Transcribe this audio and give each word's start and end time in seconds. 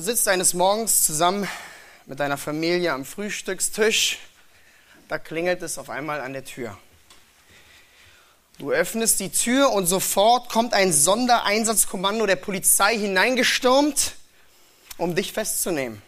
Du 0.00 0.06
sitzt 0.06 0.28
eines 0.28 0.54
Morgens 0.54 1.02
zusammen 1.02 1.46
mit 2.06 2.20
deiner 2.20 2.38
Familie 2.38 2.94
am 2.94 3.04
Frühstückstisch. 3.04 4.16
Da 5.08 5.18
klingelt 5.18 5.60
es 5.60 5.76
auf 5.76 5.90
einmal 5.90 6.22
an 6.22 6.32
der 6.32 6.42
Tür. 6.42 6.78
Du 8.56 8.72
öffnest 8.72 9.20
die 9.20 9.28
Tür 9.28 9.72
und 9.72 9.84
sofort 9.84 10.48
kommt 10.48 10.72
ein 10.72 10.90
Sondereinsatzkommando 10.90 12.24
der 12.24 12.36
Polizei 12.36 12.96
hineingestürmt, 12.96 14.14
um 14.96 15.14
dich 15.14 15.34
festzunehmen. 15.34 16.00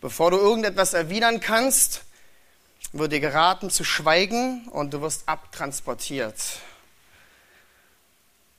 Bevor 0.00 0.30
du 0.30 0.38
irgendetwas 0.38 0.94
erwidern 0.94 1.40
kannst, 1.40 2.04
wird 2.94 3.12
dir 3.12 3.20
geraten 3.20 3.68
zu 3.68 3.84
schweigen 3.84 4.66
und 4.68 4.94
du 4.94 5.02
wirst 5.02 5.28
abtransportiert. 5.28 6.40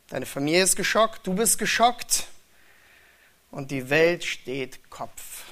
Deine 0.09 0.27
Familie 0.27 0.61
ist 0.61 0.75
geschockt, 0.75 1.25
du 1.25 1.33
bist 1.33 1.57
geschockt 1.57 2.27
und 3.51 3.71
die 3.71 3.89
Welt 3.89 4.23
steht 4.23 4.89
Kopf. 4.89 5.43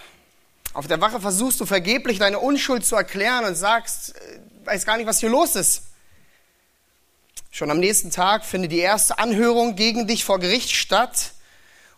Auf 0.73 0.87
der 0.87 1.01
Wache 1.01 1.19
versuchst 1.19 1.59
du 1.59 1.65
vergeblich 1.65 2.19
deine 2.19 2.39
Unschuld 2.39 2.85
zu 2.85 2.95
erklären 2.95 3.45
und 3.45 3.55
sagst, 3.55 4.15
äh, 4.15 4.39
weiß 4.65 4.85
gar 4.85 4.97
nicht, 4.97 5.07
was 5.07 5.19
hier 5.19 5.29
los 5.29 5.55
ist. 5.55 5.83
Schon 7.49 7.71
am 7.71 7.79
nächsten 7.79 8.11
Tag 8.11 8.45
findet 8.45 8.71
die 8.71 8.79
erste 8.79 9.17
Anhörung 9.17 9.75
gegen 9.75 10.05
dich 10.05 10.23
vor 10.23 10.39
Gericht 10.39 10.69
statt, 10.69 11.31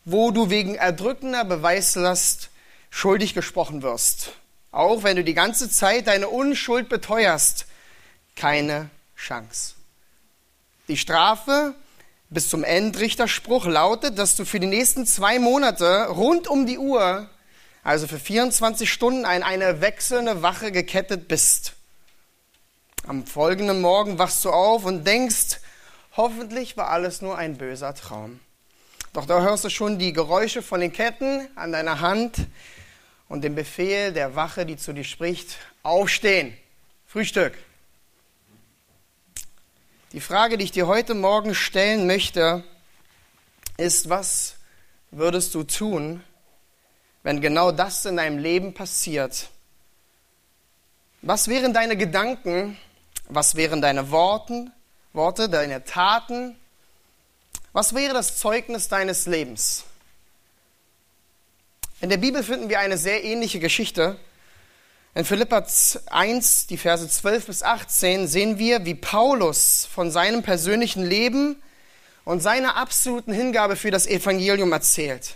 wo 0.05 0.31
du 0.31 0.49
wegen 0.49 0.75
erdrückender 0.75 1.43
Beweislast 1.43 2.49
schuldig 2.89 3.33
gesprochen 3.33 3.81
wirst. 3.81 4.31
Auch 4.71 5.03
wenn 5.03 5.17
du 5.17 5.23
die 5.23 5.33
ganze 5.33 5.69
Zeit 5.69 6.07
deine 6.07 6.29
Unschuld 6.29 6.87
beteuerst, 6.89 7.65
keine 8.35 8.89
Chance. 9.17 9.73
Die 10.87 10.97
Strafe 10.97 11.75
bis 12.29 12.49
zum 12.49 12.63
Endrichterspruch 12.63 13.65
lautet, 13.65 14.19
dass 14.19 14.35
du 14.35 14.45
für 14.45 14.59
die 14.59 14.67
nächsten 14.67 15.05
zwei 15.05 15.39
Monate 15.39 16.07
rund 16.07 16.47
um 16.47 16.65
die 16.65 16.77
Uhr, 16.77 17.29
also 17.83 18.07
für 18.07 18.19
24 18.19 18.91
Stunden, 18.91 19.25
an 19.25 19.41
eine 19.41 19.81
wechselnde 19.81 20.41
Wache 20.41 20.71
gekettet 20.71 21.27
bist. 21.27 21.73
Am 23.07 23.25
folgenden 23.25 23.81
Morgen 23.81 24.19
wachst 24.19 24.45
du 24.45 24.51
auf 24.51 24.85
und 24.85 25.07
denkst, 25.07 25.59
hoffentlich 26.15 26.77
war 26.77 26.89
alles 26.89 27.21
nur 27.21 27.37
ein 27.37 27.57
böser 27.57 27.95
Traum. 27.95 28.39
Doch 29.13 29.25
da 29.25 29.41
hörst 29.41 29.63
du 29.63 29.69
schon 29.69 29.97
die 29.97 30.13
Geräusche 30.13 30.61
von 30.61 30.81
den 30.81 30.93
Ketten 30.93 31.47
an 31.55 31.71
deiner 31.71 31.99
Hand 31.99 32.37
und 33.27 33.43
den 33.43 33.55
Befehl 33.55 34.13
der 34.13 34.35
Wache, 34.35 34.67
die 34.67 34.77
zu 34.77 34.93
dir 34.93 35.03
spricht, 35.03 35.57
aufstehen, 35.81 36.55
Frühstück. 37.07 37.53
Die 40.11 40.21
Frage, 40.21 40.57
die 40.57 40.63
ich 40.63 40.71
dir 40.71 40.87
heute 40.87 41.13
Morgen 41.13 41.53
stellen 41.53 42.07
möchte, 42.07 42.63
ist, 43.77 44.09
was 44.09 44.55
würdest 45.11 45.53
du 45.53 45.61
tun, 45.61 46.23
wenn 47.21 47.41
genau 47.41 47.71
das 47.71 48.05
in 48.05 48.17
deinem 48.17 48.39
Leben 48.39 48.73
passiert? 48.73 49.49
Was 51.21 51.47
wären 51.47 51.73
deine 51.73 51.95
Gedanken? 51.95 52.75
Was 53.27 53.53
wären 53.53 53.81
deine 53.81 54.09
Worten, 54.09 54.71
Worte, 55.13 55.47
deine 55.47 55.83
Taten? 55.83 56.55
Was 57.71 57.93
wäre 57.93 58.15
das 58.15 58.39
Zeugnis 58.39 58.87
deines 58.87 59.27
Lebens? 59.27 59.83
In 62.01 62.09
der 62.09 62.17
Bibel 62.17 62.41
finden 62.41 62.69
wir 62.69 62.79
eine 62.79 62.97
sehr 62.97 63.23
ähnliche 63.23 63.59
Geschichte. 63.59 64.17
In 65.19 65.25
Philippa 65.25 65.65
1, 66.11 66.67
die 66.67 66.77
Verse 66.77 67.05
12 67.05 67.47
bis 67.47 67.61
18, 67.61 68.25
sehen 68.25 68.57
wir, 68.57 68.85
wie 68.85 68.95
Paulus 68.95 69.85
von 69.93 70.11
seinem 70.11 70.43
persönlichen 70.43 71.03
Leben 71.05 71.61
und 72.23 72.41
seiner 72.41 72.77
absoluten 72.77 73.33
Hingabe 73.33 73.75
für 73.75 73.91
das 73.91 74.07
Evangelium 74.07 74.71
erzählt. 74.71 75.35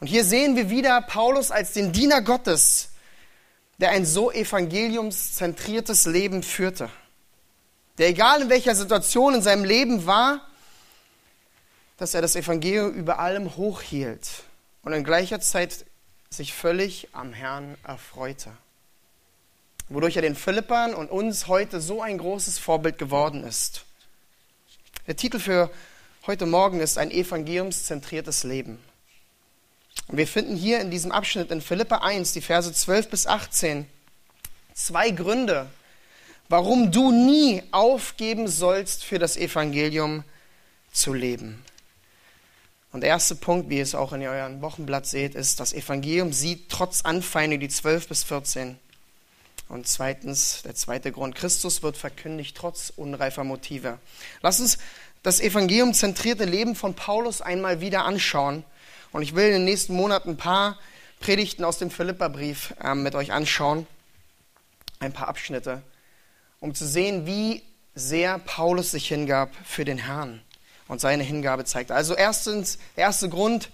Und 0.00 0.08
hier 0.08 0.24
sehen 0.24 0.56
wir 0.56 0.70
wieder 0.70 1.00
Paulus 1.02 1.52
als 1.52 1.72
den 1.72 1.92
Diener 1.92 2.20
Gottes, 2.20 2.88
der 3.78 3.90
ein 3.90 4.04
so 4.04 4.32
evangeliumszentriertes 4.32 6.06
Leben 6.06 6.42
führte. 6.42 6.90
Der 7.98 8.08
egal 8.08 8.42
in 8.42 8.48
welcher 8.48 8.74
Situation 8.74 9.34
in 9.34 9.42
seinem 9.42 9.64
Leben 9.64 10.04
war, 10.04 10.40
dass 11.96 12.12
er 12.12 12.22
das 12.22 12.34
Evangelium 12.34 12.92
über 12.92 13.20
allem 13.20 13.54
hochhielt 13.54 14.28
und 14.82 14.94
in 14.94 15.04
gleicher 15.04 15.38
Zeit 15.38 15.86
sich 16.28 16.52
völlig 16.52 17.06
am 17.12 17.32
Herrn 17.32 17.76
erfreute. 17.84 18.50
Wodurch 19.88 20.16
er 20.16 20.22
den 20.22 20.34
Philippern 20.34 20.94
und 20.94 21.10
uns 21.10 21.46
heute 21.46 21.80
so 21.80 22.00
ein 22.00 22.18
großes 22.18 22.58
Vorbild 22.58 22.98
geworden 22.98 23.44
ist. 23.44 23.84
Der 25.06 25.16
Titel 25.16 25.38
für 25.38 25.70
heute 26.26 26.46
Morgen 26.46 26.80
ist 26.80 26.96
ein 26.96 27.10
evangeliumszentriertes 27.10 28.44
Leben. 28.44 28.78
Und 30.08 30.16
wir 30.16 30.26
finden 30.26 30.56
hier 30.56 30.80
in 30.80 30.90
diesem 30.90 31.12
Abschnitt 31.12 31.50
in 31.50 31.60
Philippa 31.60 31.98
1, 31.98 32.32
die 32.32 32.40
Verse 32.40 32.72
12 32.72 33.10
bis 33.10 33.26
18, 33.26 33.86
zwei 34.72 35.10
Gründe, 35.10 35.66
warum 36.48 36.90
du 36.90 37.10
nie 37.10 37.62
aufgeben 37.70 38.48
sollst, 38.48 39.04
für 39.04 39.18
das 39.18 39.36
Evangelium 39.36 40.24
zu 40.92 41.12
leben. 41.12 41.62
Und 42.92 43.00
der 43.00 43.10
erste 43.10 43.34
Punkt, 43.34 43.68
wie 43.68 43.78
ihr 43.78 43.82
es 43.82 43.94
auch 43.94 44.12
in 44.12 44.22
eurem 44.22 44.60
Wochenblatt 44.60 45.06
seht, 45.06 45.34
ist, 45.34 45.58
das 45.58 45.72
Evangelium 45.72 46.32
sieht 46.32 46.68
trotz 46.68 47.02
Anfeindung 47.02 47.60
die 47.60 47.68
12 47.68 48.08
bis 48.08 48.22
14. 48.24 48.78
Und 49.68 49.88
zweitens, 49.88 50.62
der 50.62 50.74
zweite 50.74 51.10
Grund, 51.10 51.34
Christus 51.34 51.82
wird 51.82 51.96
verkündigt 51.96 52.56
trotz 52.56 52.92
unreifer 52.94 53.44
Motive. 53.44 53.98
Lass 54.42 54.60
uns 54.60 54.78
das 55.22 55.40
Evangelium 55.40 55.94
zentrierte 55.94 56.44
Leben 56.44 56.76
von 56.76 56.94
Paulus 56.94 57.40
einmal 57.40 57.80
wieder 57.80 58.04
anschauen. 58.04 58.62
Und 59.10 59.22
ich 59.22 59.34
will 59.34 59.46
in 59.46 59.52
den 59.52 59.64
nächsten 59.64 59.94
Monaten 59.94 60.30
ein 60.30 60.36
paar 60.36 60.78
Predigten 61.20 61.64
aus 61.64 61.78
dem 61.78 61.90
Philipperbrief 61.90 62.74
äh, 62.82 62.94
mit 62.94 63.14
euch 63.14 63.32
anschauen. 63.32 63.86
Ein 65.00 65.12
paar 65.12 65.28
Abschnitte, 65.28 65.82
um 66.60 66.74
zu 66.74 66.86
sehen, 66.86 67.26
wie 67.26 67.62
sehr 67.94 68.38
Paulus 68.38 68.90
sich 68.90 69.08
hingab 69.08 69.50
für 69.64 69.84
den 69.84 69.98
Herrn 69.98 70.42
und 70.88 71.00
seine 71.00 71.22
Hingabe 71.22 71.64
zeigt. 71.64 71.90
Also 71.90 72.14
erstens, 72.14 72.78
der 72.96 73.04
erste 73.04 73.28
Grund, 73.28 73.70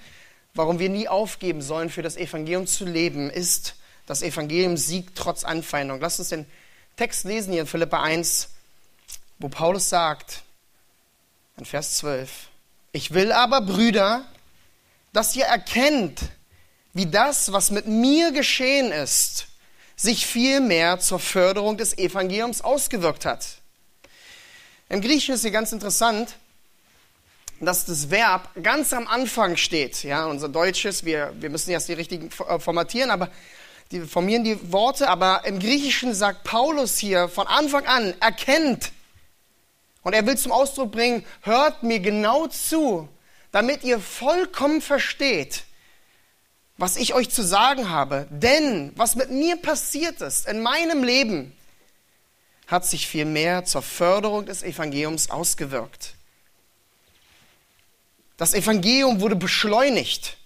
warum 0.54 0.78
wir 0.78 0.88
nie 0.88 1.08
aufgeben 1.08 1.62
sollen, 1.62 1.90
für 1.90 2.02
das 2.02 2.16
Evangelium 2.16 2.66
zu 2.66 2.84
leben, 2.84 3.30
ist, 3.30 3.74
das 4.10 4.22
Evangelium 4.22 4.76
siegt 4.76 5.16
trotz 5.16 5.44
Anfeindung. 5.44 6.00
Lasst 6.00 6.18
uns 6.18 6.30
den 6.30 6.44
Text 6.96 7.24
lesen 7.24 7.52
hier 7.52 7.60
in 7.60 7.68
Philippa 7.68 8.02
1, 8.02 8.48
wo 9.38 9.48
Paulus 9.48 9.88
sagt, 9.88 10.42
in 11.56 11.64
Vers 11.64 11.98
12, 11.98 12.48
ich 12.90 13.14
will 13.14 13.30
aber, 13.30 13.60
Brüder, 13.60 14.24
dass 15.12 15.36
ihr 15.36 15.44
erkennt, 15.44 16.22
wie 16.92 17.06
das, 17.06 17.52
was 17.52 17.70
mit 17.70 17.86
mir 17.86 18.32
geschehen 18.32 18.90
ist, 18.90 19.46
sich 19.94 20.26
viel 20.26 20.60
mehr 20.60 20.98
zur 20.98 21.20
Förderung 21.20 21.76
des 21.76 21.96
Evangeliums 21.96 22.62
ausgewirkt 22.62 23.24
hat. 23.24 23.46
Im 24.88 25.02
Griechischen 25.02 25.36
ist 25.36 25.42
hier 25.42 25.52
ganz 25.52 25.70
interessant, 25.70 26.34
dass 27.60 27.84
das 27.84 28.10
Verb 28.10 28.50
ganz 28.60 28.92
am 28.92 29.06
Anfang 29.06 29.56
steht. 29.56 30.02
Ja, 30.02 30.26
unser 30.26 30.48
Deutsches, 30.48 31.04
wir, 31.04 31.32
wir 31.38 31.48
müssen 31.48 31.70
erst 31.70 31.88
die 31.88 31.92
richtigen 31.92 32.30
äh, 32.48 32.58
formatieren, 32.58 33.12
aber 33.12 33.30
die 33.90 34.02
formieren 34.02 34.44
die 34.44 34.72
Worte, 34.72 35.08
aber 35.08 35.44
im 35.44 35.58
Griechischen 35.58 36.14
sagt 36.14 36.44
Paulus 36.44 36.98
hier 36.98 37.28
von 37.28 37.46
Anfang 37.46 37.86
an, 37.86 38.14
erkennt. 38.20 38.92
Und 40.02 40.12
er 40.12 40.26
will 40.26 40.38
zum 40.38 40.52
Ausdruck 40.52 40.92
bringen, 40.92 41.24
hört 41.42 41.82
mir 41.82 42.00
genau 42.00 42.46
zu, 42.46 43.08
damit 43.52 43.82
ihr 43.82 43.98
vollkommen 43.98 44.80
versteht, 44.80 45.64
was 46.76 46.96
ich 46.96 47.14
euch 47.14 47.30
zu 47.30 47.42
sagen 47.42 47.90
habe. 47.90 48.28
Denn 48.30 48.92
was 48.96 49.16
mit 49.16 49.30
mir 49.30 49.56
passiert 49.56 50.20
ist 50.20 50.46
in 50.46 50.62
meinem 50.62 51.02
Leben, 51.02 51.52
hat 52.68 52.86
sich 52.86 53.08
vielmehr 53.08 53.64
zur 53.64 53.82
Förderung 53.82 54.46
des 54.46 54.62
Evangeliums 54.62 55.30
ausgewirkt. 55.30 56.14
Das 58.36 58.54
Evangelium 58.54 59.20
wurde 59.20 59.36
beschleunigt, 59.36 60.38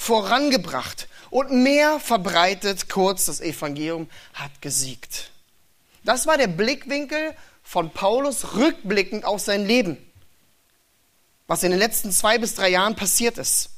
vorangebracht 0.00 1.08
und 1.28 1.50
mehr 1.62 2.00
verbreitet. 2.00 2.88
Kurz, 2.88 3.26
das 3.26 3.42
Evangelium 3.42 4.08
hat 4.32 4.62
gesiegt. 4.62 5.30
Das 6.04 6.26
war 6.26 6.38
der 6.38 6.46
Blickwinkel 6.46 7.36
von 7.62 7.90
Paulus 7.90 8.54
rückblickend 8.54 9.26
auf 9.26 9.40
sein 9.40 9.66
Leben, 9.66 9.98
was 11.46 11.62
in 11.64 11.70
den 11.70 11.78
letzten 11.78 12.12
zwei 12.12 12.38
bis 12.38 12.54
drei 12.54 12.70
Jahren 12.70 12.96
passiert 12.96 13.36
ist. 13.36 13.68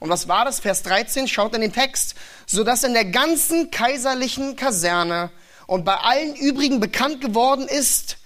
Und 0.00 0.08
was 0.08 0.26
war 0.26 0.44
das? 0.44 0.58
Vers 0.58 0.82
13, 0.82 1.28
schaut 1.28 1.54
in 1.54 1.60
den 1.60 1.72
Text, 1.72 2.16
sodass 2.46 2.82
in 2.82 2.92
der 2.92 3.04
ganzen 3.04 3.70
kaiserlichen 3.70 4.56
Kaserne 4.56 5.30
und 5.68 5.84
bei 5.84 5.94
allen 5.98 6.34
übrigen 6.34 6.80
bekannt 6.80 7.20
geworden 7.20 7.68
ist, 7.68 8.16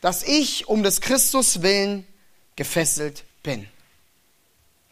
dass 0.00 0.24
ich 0.24 0.66
um 0.66 0.82
des 0.82 1.00
Christus 1.00 1.62
willen 1.62 2.04
gefesselt 2.56 3.22
bin. 3.44 3.68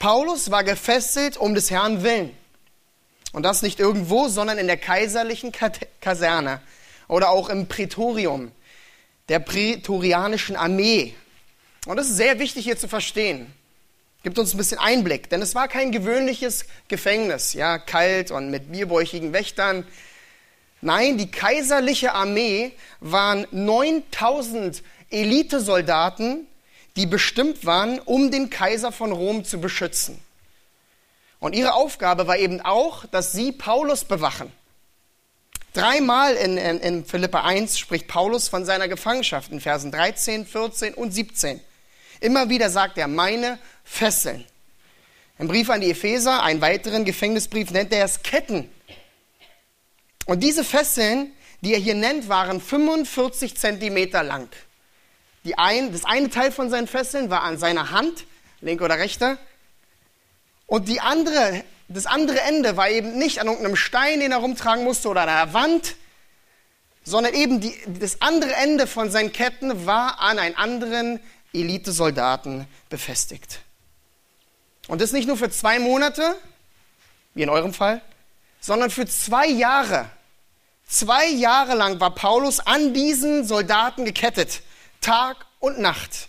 Paulus 0.05 0.51
war 0.51 0.65
gefesselt 0.65 1.39
um 1.39 1.55
des 1.55 1.71
Herrn 1.71 2.03
willen. 2.03 2.37
Und 3.33 3.43
das 3.43 3.63
nicht 3.63 3.81
irgendwo, 3.81 4.29
sondern 4.29 4.59
in 4.59 4.67
der 4.67 4.77
kaiserlichen 4.77 5.51
Kaserne 6.03 6.61
oder 7.09 7.31
auch 7.31 7.49
im 7.49 7.69
Prätorium 7.69 8.53
der 9.31 9.39
prätorianischen 9.39 10.57
Armee. 10.57 11.15
Und 11.87 11.97
das 11.97 12.11
ist 12.11 12.17
sehr 12.17 12.39
wichtig 12.39 12.65
hier 12.65 12.77
zu 12.77 12.87
verstehen. 12.87 13.51
Gibt 14.23 14.39
uns 14.39 14.53
ein 14.53 14.59
bisschen 14.59 14.79
Einblick, 14.79 15.31
denn 15.31 15.41
es 15.41 15.55
war 15.55 15.69
kein 15.69 15.91
gewöhnliches 15.91 16.67
Gefängnis, 16.89 17.55
ja, 17.55 17.79
kalt 17.79 18.31
und 18.31 18.51
mit 18.51 18.71
bierbäuchigen 18.71 19.33
Wächtern. 19.33 19.87
Nein, 20.83 21.17
die 21.17 21.31
kaiserliche 21.31 22.13
Armee 22.13 22.73
waren 23.01 23.47
9000 23.53 24.83
Elitesoldaten, 25.09 26.47
die 26.97 27.07
bestimmt 27.07 27.67
waren, 27.67 27.99
um 28.01 28.31
den 28.31 28.51
Kaiser 28.51 28.93
von 28.93 29.13
Rom 29.13 29.45
zu 29.45 29.61
beschützen. 29.61 30.21
Und 31.41 31.55
ihre 31.55 31.75
Aufgabe 31.75 32.27
war 32.27 32.39
eben 32.39 32.61
auch, 32.61 33.05
dass 33.07 33.33
sie 33.33 33.53
Paulus 33.53 34.05
bewachen. 34.05 34.51
Dreimal 35.75 36.35
in, 36.35 36.57
in, 36.57 36.79
in 36.79 37.05
Philippa 37.05 37.43
1 37.43 37.79
spricht 37.79 38.07
Paulus 38.07 38.49
von 38.49 38.65
seiner 38.65 38.87
Gefangenschaft 38.87 39.51
in 39.51 39.61
Versen 39.61 39.91
13, 39.91 40.47
14 40.47 40.95
und 40.95 41.13
17. 41.13 41.61
Immer 42.21 42.49
wieder 42.49 42.71
sagt 42.71 42.97
er, 42.97 43.09
meine 43.09 43.59
Fesseln. 43.83 44.45
Im 45.39 45.49
Brief 45.49 45.69
an 45.69 45.81
die 45.81 45.91
Epheser, 45.91 46.45
einen 46.45 46.61
weiteren 46.61 47.05
Gefängnisbrief, 47.05 47.73
nennt 47.73 47.93
er 47.93 48.05
es 48.05 48.23
Ketten. 48.23 48.71
Und 50.27 50.45
diese 50.45 50.63
Fesseln, 50.63 51.33
die 51.61 51.75
er 51.75 51.81
hier 51.81 51.97
nennt, 51.97 52.29
waren 52.29 52.61
45 52.61 53.57
Zentimeter 53.57 54.23
lang. 54.23 54.49
Ein, 55.57 55.93
das 55.93 56.05
eine 56.05 56.31
Teil 56.31 56.51
von 56.51 56.71
seinen 56.71 56.87
Fesseln 56.87 57.31
war 57.31 57.43
an 57.43 57.59
seiner 57.59 57.91
Hand, 57.91 58.25
linke 58.61 58.85
oder 58.85 58.99
rechte. 58.99 59.39
Und 60.67 60.89
die 60.89 61.01
andere 61.01 61.65
das 61.89 62.07
andere 62.07 62.41
Ende 62.41 62.77
war 62.77 62.89
eben 62.89 63.19
nicht 63.19 63.41
an 63.41 63.47
irgendeinem 63.47 63.77
Stein, 63.77 64.21
den 64.21 64.33
er 64.33 64.39
rumtragen 64.39 64.85
musste 64.85 65.09
oder 65.09 65.23
an 65.23 65.29
einer 65.29 65.53
Wand, 65.53 65.97
sondern 67.05 67.35
eben 67.35 67.61
die, 67.61 67.75
das 67.87 68.23
andere 68.23 68.55
Ende 68.55 68.87
von 68.87 69.11
seinen 69.11 69.33
Ketten 69.33 69.87
war 69.87 70.21
an 70.21 70.39
einen 70.39 70.57
anderen 70.57 71.21
Elitesoldaten 71.53 72.67
befestigt. 72.89 73.61
Und 74.89 75.01
das 75.01 75.13
nicht 75.13 75.29
nur 75.29 75.37
für 75.37 75.51
zwei 75.51 75.79
Monate, 75.79 76.37
wie 77.35 77.43
in 77.43 77.51
eurem 77.51 77.75
Fall, 77.75 78.01
sondern 78.61 78.91
für 78.91 79.07
zwei 79.07 79.47
Jahre. 79.47 80.07
Zwei 80.87 81.29
Jahre 81.29 81.75
lang 81.75 82.01
war 82.01 82.15
Paulus 82.15 82.61
an 82.61 82.95
diesen 82.95 83.45
Soldaten 83.45 84.05
gekettet, 84.05 84.63
Tag 85.05 85.45
und 85.61 85.79
Nacht. 85.79 86.29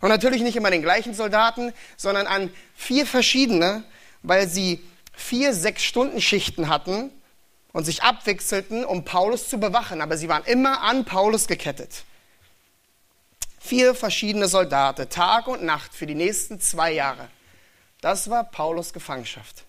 Und 0.00 0.08
natürlich 0.08 0.42
nicht 0.42 0.56
immer 0.56 0.70
den 0.70 0.82
gleichen 0.82 1.14
Soldaten, 1.14 1.72
sondern 1.96 2.26
an 2.26 2.52
vier 2.74 3.06
verschiedene, 3.06 3.84
weil 4.22 4.48
sie 4.48 4.84
vier 5.12 5.54
Sechs-Stunden-Schichten 5.54 6.68
hatten 6.68 7.12
und 7.72 7.84
sich 7.84 8.02
abwechselten, 8.02 8.84
um 8.84 9.04
Paulus 9.04 9.48
zu 9.48 9.58
bewachen. 9.58 10.02
Aber 10.02 10.16
sie 10.16 10.28
waren 10.28 10.44
immer 10.44 10.82
an 10.82 11.04
Paulus 11.04 11.46
gekettet. 11.46 12.02
Vier 13.60 13.94
verschiedene 13.94 14.48
Soldaten, 14.48 15.08
Tag 15.08 15.46
und 15.46 15.62
Nacht 15.62 15.94
für 15.94 16.06
die 16.06 16.16
nächsten 16.16 16.60
zwei 16.60 16.92
Jahre. 16.92 17.28
Das 18.00 18.28
war 18.28 18.42
Paulus 18.42 18.92
Gefangenschaft. 18.92 19.64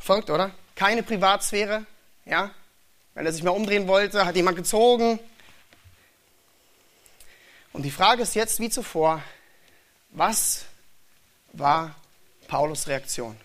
Folgt, 0.00 0.28
oder? 0.28 0.50
Keine 0.76 1.02
Privatsphäre, 1.02 1.86
ja? 2.26 2.50
Wenn 3.14 3.26
er 3.26 3.32
sich 3.32 3.42
mal 3.42 3.50
umdrehen 3.50 3.88
wollte, 3.88 4.26
hat 4.26 4.36
jemand 4.36 4.56
gezogen. 4.56 5.18
Und 7.78 7.84
die 7.84 7.92
Frage 7.92 8.24
ist 8.24 8.34
jetzt 8.34 8.58
wie 8.58 8.68
zuvor, 8.68 9.22
was 10.10 10.64
war 11.52 11.94
Paulus 12.48 12.88
Reaktion? 12.88 13.36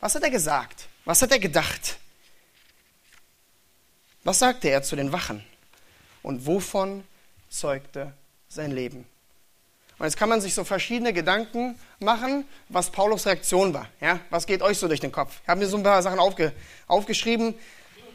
Was 0.00 0.14
hat 0.14 0.22
er 0.22 0.28
gesagt? 0.28 0.86
Was 1.06 1.22
hat 1.22 1.30
er 1.30 1.38
gedacht? 1.38 1.96
Was 4.22 4.40
sagte 4.40 4.68
er 4.68 4.82
zu 4.82 4.96
den 4.96 5.12
Wachen? 5.12 5.42
Und 6.22 6.44
wovon 6.44 7.04
zeugte 7.48 8.12
sein 8.50 8.70
Leben? 8.70 9.06
Und 9.98 10.04
jetzt 10.04 10.18
kann 10.18 10.28
man 10.28 10.42
sich 10.42 10.52
so 10.52 10.64
verschiedene 10.64 11.14
Gedanken 11.14 11.78
machen, 12.00 12.46
was 12.68 12.90
Paulus 12.90 13.24
Reaktion 13.24 13.72
war. 13.72 13.88
Ja? 13.98 14.20
Was 14.28 14.44
geht 14.44 14.60
euch 14.60 14.76
so 14.76 14.88
durch 14.88 15.00
den 15.00 15.10
Kopf? 15.10 15.40
Ich 15.42 15.48
habe 15.48 15.60
mir 15.60 15.68
so 15.68 15.78
ein 15.78 15.82
paar 15.82 16.02
Sachen 16.02 16.18
aufge, 16.18 16.52
aufgeschrieben. 16.86 17.54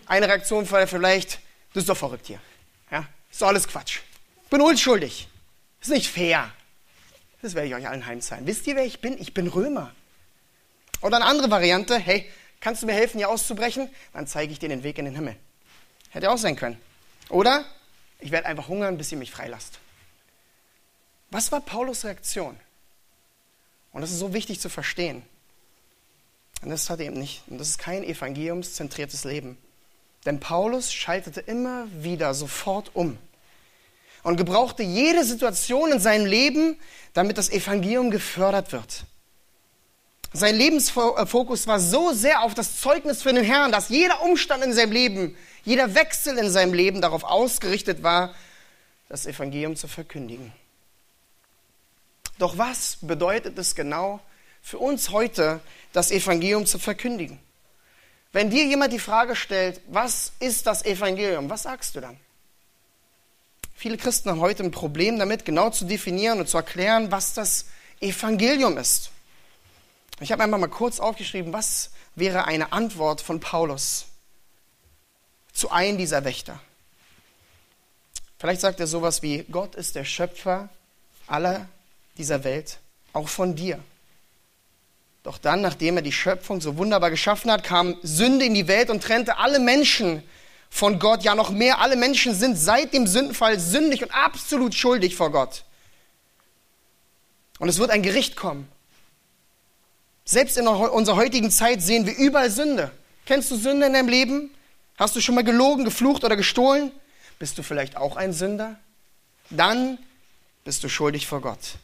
Eine 0.05 0.27
Reaktion 0.27 0.69
war 0.69 0.85
vielleicht, 0.85 1.39
das 1.73 1.81
ist 1.81 1.89
doch 1.89 1.97
verrückt 1.97 2.27
hier. 2.27 2.39
Ja? 2.91 3.07
Ist 3.31 3.41
doch 3.41 3.47
alles 3.47 3.67
Quatsch. 3.67 4.01
Ich 4.43 4.49
bin 4.51 4.61
unschuldig. 4.61 5.27
Das 5.79 5.89
ist 5.89 5.93
nicht 5.93 6.09
fair. 6.09 6.51
Das 7.41 7.53
werde 7.53 7.67
ich 7.67 7.75
euch 7.75 7.87
allen 7.87 8.05
heimzahlen. 8.05 8.45
Wisst 8.45 8.67
ihr, 8.67 8.75
wer 8.75 8.85
ich 8.85 8.99
bin? 8.99 9.17
Ich 9.19 9.33
bin 9.33 9.47
Römer. 9.47 9.93
Oder 11.01 11.17
eine 11.17 11.25
andere 11.25 11.49
Variante, 11.49 11.97
hey, 11.97 12.29
kannst 12.59 12.81
du 12.81 12.85
mir 12.85 12.93
helfen, 12.93 13.17
hier 13.17 13.29
auszubrechen? 13.29 13.89
Dann 14.13 14.27
zeige 14.27 14.51
ich 14.51 14.59
dir 14.59 14.69
den 14.69 14.83
Weg 14.83 14.97
in 14.97 15.05
den 15.05 15.15
Himmel. 15.15 15.35
Hätte 16.09 16.29
auch 16.29 16.37
sein 16.37 16.55
können. 16.55 16.79
Oder 17.29 17.63
ich 18.19 18.31
werde 18.31 18.47
einfach 18.47 18.67
hungern, 18.67 18.97
bis 18.97 19.11
ihr 19.11 19.17
mich 19.17 19.31
freilasst. 19.31 19.79
Was 21.31 21.51
war 21.51 21.61
Paulus 21.61 22.03
Reaktion? 22.03 22.59
Und 23.93 24.01
das 24.01 24.11
ist 24.11 24.19
so 24.19 24.33
wichtig 24.33 24.59
zu 24.59 24.69
verstehen. 24.69 25.23
Und 26.61 26.69
das 26.69 26.89
hat 26.89 26.99
er 26.99 27.05
eben 27.05 27.19
nicht. 27.19 27.43
Und 27.47 27.59
das 27.59 27.69
ist 27.69 27.77
kein 27.77 28.03
evangeliumszentriertes 28.03 29.23
Leben. 29.23 29.57
Denn 30.25 30.41
Paulus 30.41 30.91
schaltete 30.91 31.39
immer 31.39 31.87
wieder 31.91 32.33
sofort 32.33 32.93
um 32.93 33.17
und 34.23 34.37
gebrauchte 34.37 34.83
jede 34.83 35.23
Situation 35.23 35.91
in 35.91 35.99
seinem 35.99 36.25
Leben, 36.25 36.77
damit 37.13 37.37
das 37.37 37.49
Evangelium 37.49 38.11
gefördert 38.11 38.71
wird. 38.71 39.03
Sein 40.31 40.55
Lebensfokus 40.55 41.65
war 41.65 41.79
so 41.79 42.13
sehr 42.13 42.43
auf 42.43 42.53
das 42.53 42.79
Zeugnis 42.79 43.23
für 43.23 43.33
den 43.33 43.43
Herrn, 43.43 43.71
dass 43.71 43.89
jeder 43.89 44.21
Umstand 44.21 44.63
in 44.63 44.73
seinem 44.73 44.91
Leben, 44.91 45.35
jeder 45.65 45.95
Wechsel 45.95 46.37
in 46.37 46.51
seinem 46.51 46.73
Leben 46.73 47.01
darauf 47.01 47.23
ausgerichtet 47.23 48.03
war, 48.03 48.35
das 49.07 49.25
Evangelium 49.25 49.75
zu 49.75 49.87
verkündigen. 49.87 50.53
Doch 52.37 52.57
was 52.57 52.99
bedeutet 53.01 53.57
es 53.57 53.73
genau 53.73 54.19
für 54.61 54.77
uns 54.77 55.09
heute, 55.09 55.61
das 55.93 56.11
Evangelium 56.11 56.65
zu 56.67 56.77
verkündigen? 56.77 57.39
Wenn 58.31 58.51
dir 58.51 58.65
jemand 58.65 58.93
die 58.93 58.99
Frage 58.99 59.35
stellt, 59.35 59.81
was 59.87 60.33
ist 60.39 60.67
das 60.67 60.85
Evangelium, 60.85 61.49
was 61.49 61.63
sagst 61.63 61.95
du 61.95 62.01
dann? 62.01 62.17
Viele 63.79 63.95
Christen 63.95 64.29
haben 64.29 64.41
heute 64.41 64.61
ein 64.61 64.71
Problem 64.71 65.17
damit, 65.19 65.45
genau 65.45 65.69
zu 65.69 65.85
definieren 65.85 66.41
und 66.41 66.49
zu 66.49 66.57
erklären, 66.57 67.13
was 67.13 67.33
das 67.33 67.67
Evangelium 68.01 68.77
ist. 68.77 69.09
Ich 70.19 70.33
habe 70.33 70.43
einfach 70.43 70.57
mal 70.57 70.67
kurz 70.67 70.99
aufgeschrieben, 70.99 71.53
was 71.53 71.91
wäre 72.13 72.43
eine 72.43 72.73
Antwort 72.73 73.21
von 73.21 73.39
Paulus 73.39 74.07
zu 75.53 75.71
einem 75.71 75.97
dieser 75.97 76.25
Wächter. 76.25 76.59
Vielleicht 78.37 78.59
sagt 78.59 78.81
er 78.81 78.87
sowas 78.87 79.21
wie, 79.21 79.45
Gott 79.49 79.75
ist 79.75 79.95
der 79.95 80.03
Schöpfer 80.03 80.67
aller 81.25 81.69
dieser 82.17 82.43
Welt, 82.43 82.79
auch 83.13 83.29
von 83.29 83.55
dir. 83.55 83.79
Doch 85.23 85.37
dann, 85.37 85.61
nachdem 85.61 85.95
er 85.95 86.03
die 86.03 86.11
Schöpfung 86.11 86.59
so 86.59 86.75
wunderbar 86.75 87.11
geschaffen 87.11 87.49
hat, 87.49 87.63
kam 87.63 87.95
Sünde 88.03 88.43
in 88.43 88.55
die 88.55 88.67
Welt 88.67 88.89
und 88.89 89.01
trennte 89.01 89.37
alle 89.37 89.59
Menschen 89.61 90.21
von 90.69 90.99
Gott. 90.99 91.23
Ja, 91.23 91.35
noch 91.35 91.51
mehr, 91.51 91.79
alle 91.79 91.95
Menschen 91.95 92.33
sind 92.33 92.57
seit 92.57 92.93
dem 92.93 93.07
Sündenfall 93.07 93.59
sündig 93.59 94.03
und 94.03 94.13
absolut 94.13 94.73
schuldig 94.73 95.15
vor 95.15 95.31
Gott. 95.31 95.63
Und 97.59 97.69
es 97.69 97.77
wird 97.77 97.91
ein 97.91 98.03
Gericht 98.03 98.35
kommen. 98.35 98.67
Selbst 100.23 100.57
in 100.57 100.67
unserer 100.67 101.15
heutigen 101.15 101.51
Zeit 101.51 101.81
sehen 101.81 102.05
wir 102.05 102.15
überall 102.15 102.51
Sünde. 102.51 102.91
Kennst 103.25 103.51
du 103.51 103.55
Sünde 103.55 103.87
in 103.87 103.93
deinem 103.93 104.07
Leben? 104.09 104.51
Hast 104.97 105.15
du 105.15 105.21
schon 105.21 105.35
mal 105.35 105.43
gelogen, 105.43 105.85
geflucht 105.85 106.23
oder 106.23 106.35
gestohlen? 106.35 106.91
Bist 107.39 107.57
du 107.57 107.63
vielleicht 107.63 107.97
auch 107.97 108.15
ein 108.15 108.33
Sünder? 108.33 108.79
Dann 109.49 109.97
bist 110.63 110.83
du 110.83 110.89
schuldig 110.89 111.25
vor 111.25 111.41
Gott. 111.41 111.77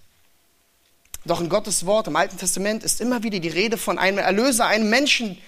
Doch 1.26 1.42
in 1.42 1.50
Gottes 1.50 1.86
Wort 1.86 2.08
im 2.08 2.16
Alten 2.16 2.38
Testament 2.38 2.84
ist 2.84 3.02
immer 3.02 3.24
wieder 3.24 3.40
die 3.40 3.50
Rede 3.50 3.78
von 3.78 3.98
einem 3.98 4.20
Erlöser, 4.20 4.68
einem 4.68 4.90
Menschen, 4.90 5.40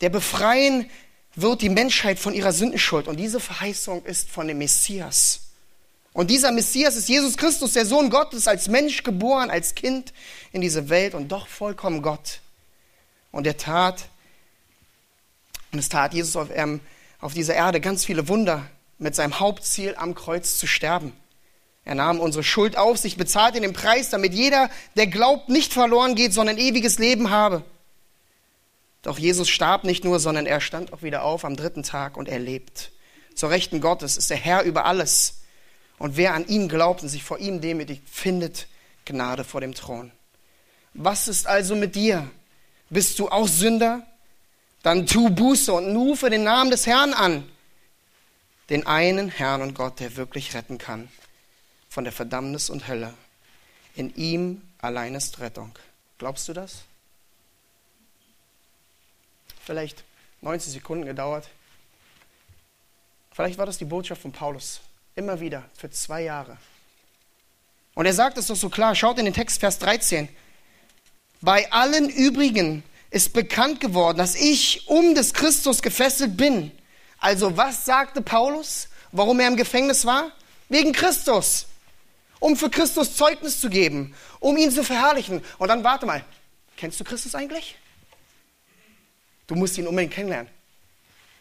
der 0.00 0.08
befreien 0.08 0.90
wird 1.34 1.62
die 1.62 1.68
Menschheit 1.68 2.18
von 2.18 2.34
ihrer 2.34 2.52
Sündenschuld. 2.52 3.08
Und 3.08 3.16
diese 3.16 3.40
Verheißung 3.40 4.04
ist 4.04 4.28
von 4.28 4.48
dem 4.48 4.58
Messias. 4.58 5.40
Und 6.12 6.30
dieser 6.30 6.52
Messias 6.52 6.96
ist 6.96 7.08
Jesus 7.08 7.36
Christus, 7.36 7.72
der 7.72 7.86
Sohn 7.86 8.10
Gottes, 8.10 8.46
als 8.46 8.68
Mensch 8.68 9.02
geboren, 9.02 9.50
als 9.50 9.74
Kind 9.74 10.12
in 10.52 10.60
diese 10.60 10.90
Welt 10.90 11.14
und 11.14 11.28
doch 11.28 11.46
vollkommen 11.46 12.02
Gott. 12.02 12.40
Und 13.30 13.46
er 13.46 13.56
tat, 13.56 14.04
und 15.72 15.78
es 15.78 15.88
tat 15.88 16.12
Jesus 16.12 16.36
auf, 16.36 16.48
ähm, 16.54 16.80
auf 17.20 17.32
dieser 17.32 17.54
Erde 17.54 17.80
ganz 17.80 18.04
viele 18.04 18.28
Wunder 18.28 18.68
mit 18.98 19.14
seinem 19.14 19.40
Hauptziel, 19.40 19.94
am 19.96 20.14
Kreuz 20.14 20.58
zu 20.58 20.66
sterben. 20.66 21.12
Er 21.84 21.94
nahm 21.94 22.20
unsere 22.20 22.44
Schuld 22.44 22.76
auf 22.76 22.98
sich, 22.98 23.16
bezahlte 23.16 23.60
den 23.60 23.72
Preis, 23.72 24.10
damit 24.10 24.34
jeder, 24.34 24.70
der 24.96 25.06
glaubt, 25.06 25.48
nicht 25.48 25.72
verloren 25.72 26.14
geht, 26.14 26.34
sondern 26.34 26.58
ewiges 26.58 26.98
Leben 26.98 27.30
habe. 27.30 27.64
Doch 29.02 29.18
Jesus 29.18 29.48
starb 29.48 29.84
nicht 29.84 30.04
nur, 30.04 30.20
sondern 30.20 30.46
er 30.46 30.60
stand 30.60 30.92
auch 30.92 31.02
wieder 31.02 31.24
auf 31.24 31.44
am 31.44 31.56
dritten 31.56 31.82
Tag 31.82 32.16
und 32.16 32.28
er 32.28 32.38
lebt. 32.38 32.92
Zur 33.34 33.50
Rechten 33.50 33.80
Gottes 33.80 34.16
ist 34.16 34.30
der 34.30 34.36
Herr 34.36 34.62
über 34.62 34.84
alles. 34.86 35.42
Und 35.98 36.16
wer 36.16 36.34
an 36.34 36.46
ihn 36.46 36.68
glaubt 36.68 37.02
und 37.02 37.08
sich 37.08 37.22
vor 37.22 37.38
ihm 37.38 37.60
demütigt, 37.60 38.02
findet 38.08 38.68
Gnade 39.04 39.44
vor 39.44 39.60
dem 39.60 39.74
Thron. 39.74 40.12
Was 40.94 41.28
ist 41.28 41.46
also 41.46 41.74
mit 41.74 41.94
dir? 41.94 42.30
Bist 42.90 43.18
du 43.18 43.28
auch 43.28 43.48
Sünder? 43.48 44.06
Dann 44.82 45.06
tu 45.06 45.30
Buße 45.30 45.72
und 45.72 46.16
für 46.16 46.30
den 46.30 46.44
Namen 46.44 46.70
des 46.70 46.86
Herrn 46.86 47.14
an. 47.14 47.48
Den 48.68 48.86
einen 48.86 49.28
Herrn 49.28 49.62
und 49.62 49.74
Gott, 49.74 50.00
der 50.00 50.16
wirklich 50.16 50.54
retten 50.54 50.78
kann 50.78 51.08
von 51.88 52.04
der 52.04 52.12
Verdammnis 52.12 52.70
und 52.70 52.88
Hölle. 52.88 53.14
In 53.94 54.14
ihm 54.14 54.62
allein 54.78 55.14
ist 55.14 55.40
Rettung. 55.40 55.72
Glaubst 56.18 56.48
du 56.48 56.52
das? 56.52 56.84
Vielleicht 59.72 60.04
90 60.42 60.70
Sekunden 60.70 61.06
gedauert. 61.06 61.48
Vielleicht 63.30 63.56
war 63.56 63.64
das 63.64 63.78
die 63.78 63.86
Botschaft 63.86 64.20
von 64.20 64.30
Paulus. 64.30 64.82
Immer 65.16 65.40
wieder, 65.40 65.64
für 65.74 65.88
zwei 65.88 66.24
Jahre. 66.24 66.58
Und 67.94 68.04
er 68.04 68.12
sagt 68.12 68.36
es 68.36 68.48
doch 68.48 68.54
so 68.54 68.68
klar. 68.68 68.94
Schaut 68.94 69.18
in 69.18 69.24
den 69.24 69.32
Text, 69.32 69.60
Vers 69.60 69.78
13. 69.78 70.28
Bei 71.40 71.72
allen 71.72 72.10
übrigen 72.10 72.84
ist 73.08 73.32
bekannt 73.32 73.80
geworden, 73.80 74.18
dass 74.18 74.34
ich 74.34 74.86
um 74.88 75.14
des 75.14 75.32
Christus 75.32 75.80
gefesselt 75.80 76.36
bin. 76.36 76.70
Also 77.18 77.56
was 77.56 77.86
sagte 77.86 78.20
Paulus, 78.20 78.88
warum 79.10 79.40
er 79.40 79.48
im 79.48 79.56
Gefängnis 79.56 80.04
war? 80.04 80.32
Wegen 80.68 80.92
Christus. 80.92 81.64
Um 82.40 82.58
für 82.58 82.68
Christus 82.68 83.16
Zeugnis 83.16 83.58
zu 83.58 83.70
geben, 83.70 84.14
um 84.38 84.58
ihn 84.58 84.70
zu 84.70 84.84
verherrlichen. 84.84 85.42
Und 85.56 85.68
dann 85.68 85.82
warte 85.82 86.04
mal, 86.04 86.22
kennst 86.76 87.00
du 87.00 87.04
Christus 87.04 87.34
eigentlich? 87.34 87.78
Du 89.46 89.54
musst 89.54 89.76
ihn 89.78 89.86
unbedingt 89.86 90.12
kennenlernen. 90.12 90.50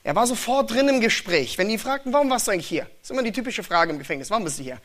Er 0.04 0.16
war 0.16 0.26
sofort 0.26 0.72
drin 0.72 0.88
im 0.88 1.00
Gespräch. 1.00 1.58
Wenn 1.58 1.70
die 1.70 1.78
fragten, 1.78 2.12
warum 2.12 2.30
warst 2.30 2.48
du 2.48 2.52
eigentlich 2.52 2.68
hier? 2.68 2.84
Das 2.84 3.04
ist 3.04 3.12
immer 3.12 3.24
die 3.24 3.32
typische 3.32 3.64
Frage 3.64 3.92
im 3.92 4.00
Gefängnis. 4.00 4.30
Warum 4.30 4.44
bist 4.44 4.60
du 4.60 4.64
hier? 4.64 4.82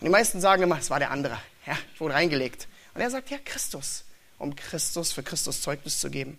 Und 0.00 0.06
die 0.06 0.10
meisten 0.10 0.40
sagen 0.40 0.62
immer, 0.62 0.78
es 0.78 0.90
war 0.90 0.98
der 0.98 1.10
andere. 1.10 1.38
Ja, 1.66 1.76
ich 1.94 2.00
wurde 2.00 2.14
reingelegt. 2.14 2.68
Und 2.94 3.00
er 3.00 3.10
sagt, 3.10 3.30
ja, 3.30 3.38
Christus. 3.44 4.04
Um 4.38 4.56
Christus, 4.56 5.12
für 5.12 5.22
Christus 5.22 5.62
Zeugnis 5.62 6.00
zu 6.00 6.10
geben. 6.10 6.38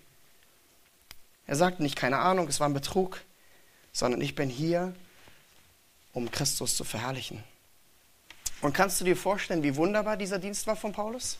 Er 1.47 1.55
sagt 1.55 1.79
nicht, 1.79 1.95
keine 1.95 2.17
Ahnung, 2.17 2.47
es 2.47 2.59
war 2.59 2.67
ein 2.67 2.73
Betrug, 2.73 3.21
sondern 3.93 4.21
ich 4.21 4.35
bin 4.35 4.49
hier, 4.49 4.95
um 6.13 6.31
Christus 6.31 6.75
zu 6.75 6.83
verherrlichen. 6.83 7.43
Und 8.61 8.73
kannst 8.73 9.01
du 9.01 9.05
dir 9.05 9.17
vorstellen, 9.17 9.63
wie 9.63 9.75
wunderbar 9.75 10.17
dieser 10.17 10.39
Dienst 10.39 10.67
war 10.67 10.75
von 10.75 10.91
Paulus? 10.91 11.37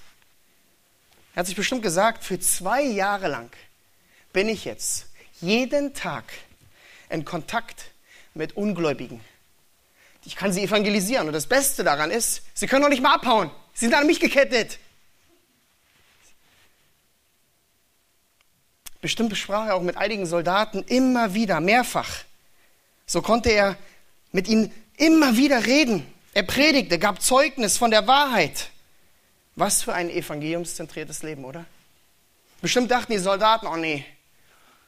Er 1.34 1.40
hat 1.40 1.48
sich 1.48 1.56
bestimmt 1.56 1.82
gesagt, 1.82 2.24
für 2.24 2.40
zwei 2.40 2.82
Jahre 2.82 3.28
lang 3.28 3.50
bin 4.34 4.50
ich 4.50 4.66
jetzt 4.66 5.08
jeden 5.40 5.94
Tag 5.94 6.26
in 7.10 7.26
Kontakt 7.26 7.92
mit 8.34 8.56
Ungläubigen. 8.58 9.22
Ich 10.26 10.36
kann 10.36 10.54
sie 10.54 10.62
evangelisieren. 10.62 11.28
Und 11.28 11.34
das 11.34 11.48
Beste 11.48 11.84
daran 11.84 12.12
ist, 12.12 12.44
sie 12.54 12.68
können 12.68 12.84
noch 12.84 12.90
nicht 12.90 13.02
mal 13.02 13.16
abhauen. 13.16 13.50
Sie 13.74 13.86
sind 13.86 13.96
an 13.96 14.06
mich 14.06 14.20
gekettet. 14.20 14.78
Bestimmt 19.02 19.36
sprach 19.36 19.68
er 19.68 19.76
auch 19.76 19.82
mit 19.82 19.98
einigen 19.98 20.28
Soldaten 20.28 20.84
immer 20.84 21.34
wieder, 21.34 21.60
mehrfach. 21.60 22.24
So 23.08 23.22
konnte 23.22 23.50
er 23.50 23.76
mit 24.32 24.48
ihnen 24.48 24.72
immer 24.98 25.38
wieder 25.38 25.66
reden. 25.66 26.06
Er 26.34 26.44
predigte, 26.44 27.00
gab 27.00 27.22
Zeugnis 27.22 27.78
von 27.78 27.90
der 27.90 28.06
Wahrheit. 28.06 28.70
Was 29.56 29.84
für 29.84 29.94
ein 29.94 30.10
evangeliumszentriertes 30.10 31.24
Leben, 31.24 31.46
oder? 31.46 31.66
Bestimmt 32.62 32.92
dachten 32.92 33.12
die 33.12 33.18
Soldaten, 33.18 33.68
oh 33.68 33.76
nee, 33.76 34.06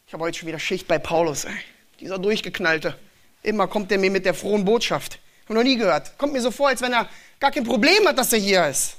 ich 0.08 0.14
habe 0.14 0.24
heute 0.24 0.38
schon 0.38 0.48
wieder 0.48 0.60
Schicht 0.60 0.88
bei 0.88 1.00
Paulus, 1.00 1.46
ey. 1.46 1.56
dieser 2.00 2.20
durchgeknallte. 2.20 2.98
Immer 3.42 3.68
kommt 3.68 3.92
er 3.92 3.98
mir 3.98 4.12
mit 4.12 4.26
der 4.26 4.34
frohen 4.34 4.64
Botschaft. 4.64 5.20
Habe 5.46 5.56
noch 5.56 5.64
nie 5.64 5.76
gehört. 5.78 6.18
Kommt 6.18 6.34
mir 6.34 6.42
so 6.42 6.52
vor, 6.52 6.70
als 6.70 6.82
wenn 6.82 6.94
er 6.94 7.10
gar 7.40 7.52
kein 7.52 7.64
Problem 7.64 8.08
hat, 8.08 8.18
dass 8.18 8.32
er 8.32 8.40
hier 8.40 8.68
ist. 8.68 8.96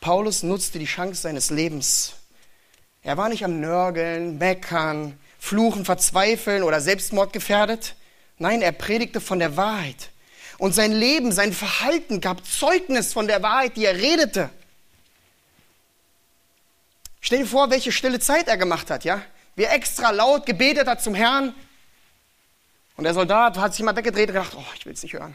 Paulus 0.00 0.42
nutzte 0.42 0.78
die 0.78 0.86
Chance 0.86 1.22
seines 1.22 1.50
Lebens. 1.50 2.14
Er 3.02 3.16
war 3.16 3.28
nicht 3.28 3.44
am 3.44 3.60
Nörgeln, 3.60 4.38
Meckern, 4.38 5.18
Fluchen, 5.38 5.84
Verzweifeln 5.84 6.62
oder 6.62 6.80
Selbstmord 6.80 7.32
gefährdet. 7.32 7.94
Nein, 8.38 8.62
er 8.62 8.72
predigte 8.72 9.20
von 9.20 9.38
der 9.38 9.56
Wahrheit. 9.56 10.10
Und 10.58 10.74
sein 10.74 10.92
Leben, 10.92 11.32
sein 11.32 11.52
Verhalten 11.52 12.20
gab 12.20 12.44
Zeugnis 12.46 13.12
von 13.12 13.26
der 13.26 13.42
Wahrheit, 13.42 13.76
die 13.76 13.84
er 13.84 13.96
redete. 13.96 14.50
Stell 17.20 17.40
dir 17.40 17.46
vor, 17.46 17.70
welche 17.70 17.92
stille 17.92 18.20
Zeit 18.20 18.48
er 18.48 18.56
gemacht 18.56 18.90
hat, 18.90 19.04
ja? 19.04 19.20
Wie 19.54 19.64
er 19.64 19.72
extra 19.72 20.10
laut 20.10 20.46
gebetet 20.46 20.86
hat 20.86 21.02
zum 21.02 21.14
Herrn. 21.14 21.54
Und 22.96 23.04
der 23.04 23.14
Soldat 23.14 23.58
hat 23.58 23.74
sich 23.74 23.84
mal 23.84 23.96
weggedreht 23.96 24.28
und 24.28 24.34
gedacht, 24.34 24.54
oh, 24.56 24.64
ich 24.76 24.86
will 24.86 24.92
es 24.92 25.02
nicht 25.02 25.12
hören. 25.12 25.34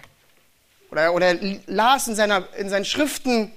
Oder, 0.90 1.13
oder 1.13 1.34
las 1.68 2.08
in, 2.08 2.16
seiner, 2.16 2.48
in 2.56 2.70
seinen 2.70 2.86
Schriften, 2.86 3.51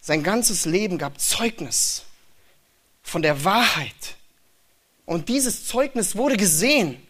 sein 0.00 0.22
ganzes 0.22 0.64
Leben 0.64 0.98
gab 0.98 1.20
Zeugnis 1.20 2.04
von 3.02 3.22
der 3.22 3.44
Wahrheit. 3.44 4.16
Und 5.04 5.28
dieses 5.28 5.66
Zeugnis 5.66 6.16
wurde 6.16 6.36
gesehen. 6.36 7.06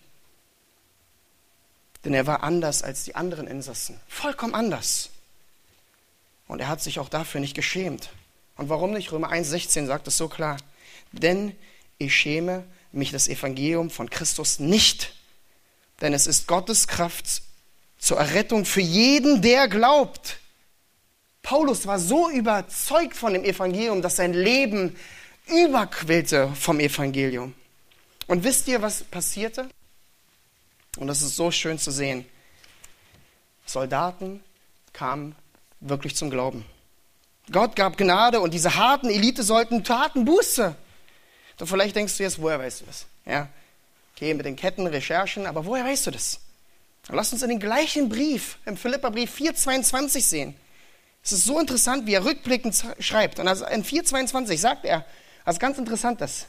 Denn 2.04 2.14
er 2.14 2.26
war 2.26 2.42
anders 2.42 2.82
als 2.82 3.04
die 3.04 3.14
anderen 3.14 3.46
Insassen. 3.46 3.98
Vollkommen 4.08 4.54
anders. 4.54 5.10
Und 6.48 6.60
er 6.60 6.68
hat 6.68 6.82
sich 6.82 6.98
auch 6.98 7.08
dafür 7.08 7.40
nicht 7.40 7.54
geschämt. 7.54 8.10
Und 8.56 8.68
warum 8.68 8.92
nicht? 8.92 9.12
Römer 9.12 9.30
1,16 9.30 9.86
sagt 9.86 10.08
es 10.08 10.16
so 10.16 10.28
klar. 10.28 10.56
Denn 11.12 11.54
ich 11.98 12.14
schäme 12.14 12.64
mich 12.90 13.10
das 13.10 13.28
Evangelium 13.28 13.90
von 13.90 14.10
Christus 14.10 14.58
nicht. 14.58 15.14
Denn 16.00 16.12
es 16.12 16.26
ist 16.26 16.46
Gottes 16.46 16.88
Kraft 16.88 17.42
zur 17.98 18.18
Errettung 18.18 18.64
für 18.64 18.80
jeden, 18.80 19.42
der 19.42 19.68
glaubt. 19.68 20.38
Paulus 21.42 21.86
war 21.86 21.98
so 21.98 22.28
überzeugt 22.30 23.16
von 23.16 23.32
dem 23.32 23.44
Evangelium, 23.44 24.02
dass 24.02 24.16
sein 24.16 24.32
Leben 24.32 24.96
überquillte 25.46 26.52
vom 26.54 26.80
Evangelium. 26.80 27.54
Und 28.26 28.44
wisst 28.44 28.68
ihr, 28.68 28.82
was 28.82 29.04
passierte? 29.04 29.68
Und 30.98 31.06
das 31.06 31.22
ist 31.22 31.36
so 31.36 31.50
schön 31.50 31.78
zu 31.78 31.90
sehen. 31.90 32.26
Soldaten 33.66 34.42
kamen 34.92 35.34
wirklich 35.80 36.16
zum 36.16 36.30
Glauben. 36.30 36.64
Gott 37.50 37.74
gab 37.76 37.96
Gnade 37.96 38.40
und 38.40 38.54
diese 38.54 38.76
harten 38.76 39.08
Elite 39.08 39.42
sollten 39.42 39.84
taten 39.84 40.24
Buße. 40.24 40.76
Doch 41.56 41.66
vielleicht 41.66 41.96
denkst 41.96 42.16
du 42.16 42.22
jetzt, 42.22 42.40
woher 42.40 42.58
weißt 42.58 42.82
du 42.82 42.84
das? 42.86 43.06
Ja, 43.26 43.48
okay, 44.14 44.34
mit 44.34 44.46
den 44.46 44.56
Ketten, 44.56 44.86
Recherchen, 44.86 45.46
aber 45.46 45.64
woher 45.64 45.84
weißt 45.84 46.06
du 46.06 46.10
das? 46.10 46.40
Lass 47.08 47.32
uns 47.32 47.42
in 47.42 47.48
den 47.48 47.58
gleichen 47.58 48.08
Brief, 48.08 48.58
im 48.64 48.76
Philipperbrief 48.76 49.34
4,22 49.36 50.20
sehen. 50.22 50.54
Es 51.24 51.32
ist 51.32 51.44
so 51.44 51.58
interessant, 51.58 52.06
wie 52.06 52.14
er 52.14 52.24
rückblickend 52.24 52.84
schreibt. 53.00 53.38
Und 53.38 53.48
also 53.48 53.64
in 53.66 53.84
4,22 53.84 54.58
sagt 54.58 54.84
er, 54.84 55.04
was 55.44 55.58
ganz 55.58 55.78
Interessantes. 55.78 56.46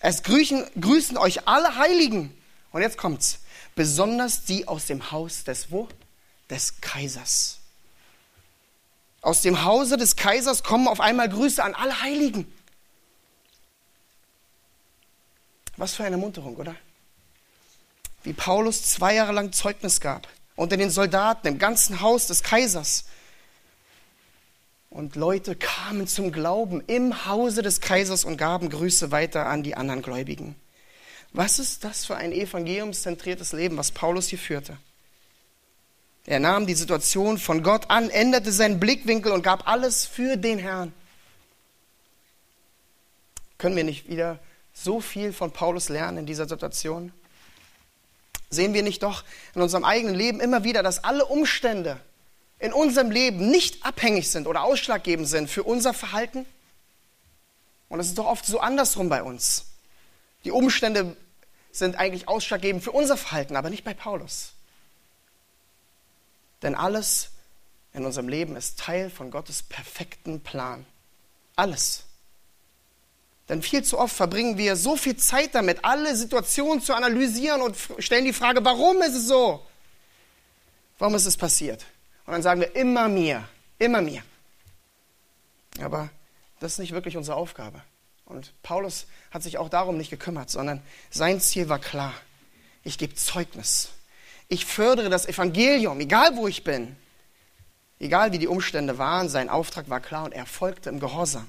Es 0.00 0.22
grüßen, 0.22 0.64
grüßen 0.80 1.16
euch 1.16 1.46
alle 1.46 1.76
Heiligen 1.76 2.36
und 2.72 2.82
jetzt 2.82 2.98
kommt's. 2.98 3.40
Besonders 3.74 4.44
die 4.44 4.66
aus 4.68 4.86
dem 4.86 5.10
Haus 5.10 5.44
des 5.44 5.70
wo? 5.70 5.88
Des 6.48 6.80
Kaisers. 6.80 7.58
Aus 9.20 9.42
dem 9.42 9.64
Hause 9.64 9.96
des 9.96 10.16
Kaisers 10.16 10.62
kommen 10.62 10.88
auf 10.88 11.00
einmal 11.00 11.28
Grüße 11.28 11.62
an 11.62 11.74
alle 11.74 12.00
Heiligen. 12.00 12.50
Was 15.76 15.94
für 15.94 16.04
eine 16.04 16.16
Munterung, 16.16 16.56
oder? 16.56 16.74
Wie 18.22 18.32
Paulus 18.32 18.82
zwei 18.84 19.14
Jahre 19.14 19.32
lang 19.32 19.52
Zeugnis 19.52 20.00
gab 20.00 20.26
unter 20.56 20.76
den 20.76 20.90
Soldaten 20.90 21.46
im 21.46 21.58
ganzen 21.58 22.00
Haus 22.00 22.26
des 22.26 22.42
Kaisers. 22.42 23.04
Und 24.88 25.14
Leute 25.14 25.54
kamen 25.54 26.06
zum 26.06 26.32
Glauben 26.32 26.82
im 26.86 27.26
Hause 27.26 27.60
des 27.62 27.80
Kaisers 27.82 28.24
und 28.24 28.38
gaben 28.38 28.70
Grüße 28.70 29.10
weiter 29.10 29.46
an 29.46 29.62
die 29.62 29.76
anderen 29.76 30.00
Gläubigen. 30.00 30.56
Was 31.36 31.58
ist 31.58 31.84
das 31.84 32.06
für 32.06 32.16
ein 32.16 32.32
evangeliumszentriertes 32.32 33.52
Leben, 33.52 33.76
was 33.76 33.92
Paulus 33.92 34.28
hier 34.28 34.38
führte? 34.38 34.78
Er 36.24 36.40
nahm 36.40 36.66
die 36.66 36.72
Situation 36.72 37.36
von 37.36 37.62
Gott 37.62 37.90
an, 37.90 38.08
änderte 38.08 38.50
seinen 38.50 38.80
Blickwinkel 38.80 39.32
und 39.32 39.42
gab 39.42 39.68
alles 39.68 40.06
für 40.06 40.38
den 40.38 40.58
Herrn. 40.58 40.94
Können 43.58 43.76
wir 43.76 43.84
nicht 43.84 44.08
wieder 44.08 44.38
so 44.72 45.02
viel 45.02 45.34
von 45.34 45.50
Paulus 45.50 45.90
lernen 45.90 46.16
in 46.16 46.26
dieser 46.26 46.48
Situation? 46.48 47.12
Sehen 48.48 48.72
wir 48.72 48.82
nicht 48.82 49.02
doch 49.02 49.22
in 49.54 49.60
unserem 49.60 49.84
eigenen 49.84 50.14
Leben 50.14 50.40
immer 50.40 50.64
wieder, 50.64 50.82
dass 50.82 51.04
alle 51.04 51.26
Umstände 51.26 52.00
in 52.60 52.72
unserem 52.72 53.10
Leben 53.10 53.50
nicht 53.50 53.84
abhängig 53.84 54.30
sind 54.30 54.46
oder 54.46 54.62
ausschlaggebend 54.62 55.28
sind 55.28 55.50
für 55.50 55.64
unser 55.64 55.92
Verhalten? 55.92 56.46
Und 57.90 58.00
es 58.00 58.06
ist 58.06 58.16
doch 58.16 58.26
oft 58.26 58.46
so 58.46 58.58
andersrum 58.58 59.10
bei 59.10 59.22
uns. 59.22 59.66
Die 60.46 60.50
Umstände 60.50 61.14
sind 61.78 61.96
eigentlich 61.96 62.28
ausschlaggebend 62.28 62.82
für 62.82 62.92
unser 62.92 63.16
Verhalten, 63.16 63.56
aber 63.56 63.70
nicht 63.70 63.84
bei 63.84 63.94
Paulus. 63.94 64.52
Denn 66.62 66.74
alles 66.74 67.30
in 67.92 68.04
unserem 68.04 68.28
Leben 68.28 68.56
ist 68.56 68.78
Teil 68.78 69.10
von 69.10 69.30
Gottes 69.30 69.62
perfekten 69.62 70.40
Plan. 70.40 70.84
Alles. 71.54 72.04
Denn 73.48 73.62
viel 73.62 73.84
zu 73.84 73.98
oft 73.98 74.14
verbringen 74.14 74.58
wir 74.58 74.76
so 74.76 74.96
viel 74.96 75.16
Zeit 75.16 75.54
damit, 75.54 75.84
alle 75.84 76.16
Situationen 76.16 76.82
zu 76.82 76.94
analysieren 76.94 77.62
und 77.62 77.76
stellen 77.98 78.24
die 78.24 78.32
Frage, 78.32 78.64
warum 78.64 79.00
ist 79.02 79.14
es 79.14 79.28
so? 79.28 79.64
Warum 80.98 81.14
ist 81.14 81.26
es 81.26 81.36
passiert? 81.36 81.84
Und 82.26 82.32
dann 82.32 82.42
sagen 82.42 82.60
wir 82.60 82.74
immer 82.74 83.08
mir, 83.08 83.48
immer 83.78 84.02
mir. 84.02 84.22
Aber 85.80 86.10
das 86.58 86.72
ist 86.72 86.78
nicht 86.78 86.92
wirklich 86.92 87.16
unsere 87.16 87.36
Aufgabe. 87.36 87.82
Und 88.26 88.52
Paulus 88.62 89.06
hat 89.30 89.42
sich 89.42 89.56
auch 89.56 89.68
darum 89.68 89.96
nicht 89.96 90.10
gekümmert, 90.10 90.50
sondern 90.50 90.82
sein 91.10 91.40
Ziel 91.40 91.68
war 91.68 91.78
klar. 91.78 92.12
Ich 92.84 92.98
gebe 92.98 93.14
Zeugnis. 93.14 93.90
Ich 94.48 94.66
fördere 94.66 95.08
das 95.08 95.26
Evangelium, 95.26 95.98
egal 96.00 96.36
wo 96.36 96.46
ich 96.46 96.62
bin. 96.62 96.96
Egal 97.98 98.32
wie 98.32 98.38
die 98.38 98.48
Umstände 98.48 98.98
waren, 98.98 99.28
sein 99.28 99.48
Auftrag 99.48 99.88
war 99.88 100.00
klar 100.00 100.24
und 100.24 100.32
er 100.32 100.44
folgte 100.44 100.90
im 100.90 101.00
Gehorsam. 101.00 101.46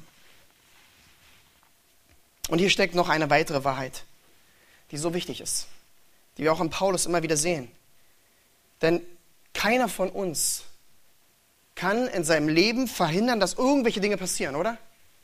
Und 2.48 2.60
hier 2.60 2.70
steckt 2.70 2.96
noch 2.96 3.10
eine 3.10 3.30
weitere 3.30 3.64
Wahrheit, 3.66 4.04
die 4.92 4.98
so 4.98 5.14
wichtig 5.14 5.42
ist, 5.42 5.68
die 6.38 6.44
wir 6.44 6.54
auch 6.54 6.62
in 6.62 6.70
Paulus 6.70 7.06
immer 7.06 7.22
wieder 7.24 7.36
sehen. 7.36 7.70
Denn 8.82 9.02
keiner 9.54 9.90
von 9.90 10.10
uns 10.10 10.64
kann 11.76 12.08
in 12.08 12.24
seinem 12.24 12.48
Leben 12.48 12.88
verhindern, 12.88 13.40
dass 13.40 13.56
irgendwelche 13.56 14.00
Dinge 14.00 14.18
passieren, 14.18 14.56
oder? 14.56 14.78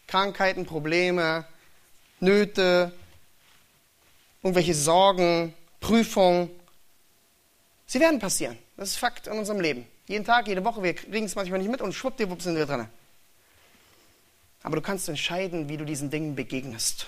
Krankheiten, 0.07 0.65
Probleme, 0.65 1.45
Nöte, 2.19 2.91
irgendwelche 4.41 4.73
Sorgen, 4.73 5.53
Prüfungen. 5.79 6.49
Sie 7.85 7.99
werden 7.99 8.19
passieren. 8.19 8.57
Das 8.77 8.89
ist 8.89 8.97
Fakt 8.97 9.27
in 9.27 9.33
unserem 9.33 9.59
Leben. 9.59 9.87
Jeden 10.07 10.25
Tag, 10.25 10.47
jede 10.47 10.63
Woche, 10.65 10.83
wir 10.83 10.93
kriegen 10.93 11.25
es 11.25 11.35
manchmal 11.35 11.59
nicht 11.59 11.71
mit 11.71 11.81
und 11.81 11.93
schwuppdiwupp 11.93 12.41
sind 12.41 12.55
wir 12.55 12.65
drin. 12.65 12.87
Aber 14.63 14.77
du 14.77 14.81
kannst 14.81 15.09
entscheiden, 15.09 15.69
wie 15.69 15.77
du 15.77 15.85
diesen 15.85 16.09
Dingen 16.09 16.35
begegnest, 16.35 17.07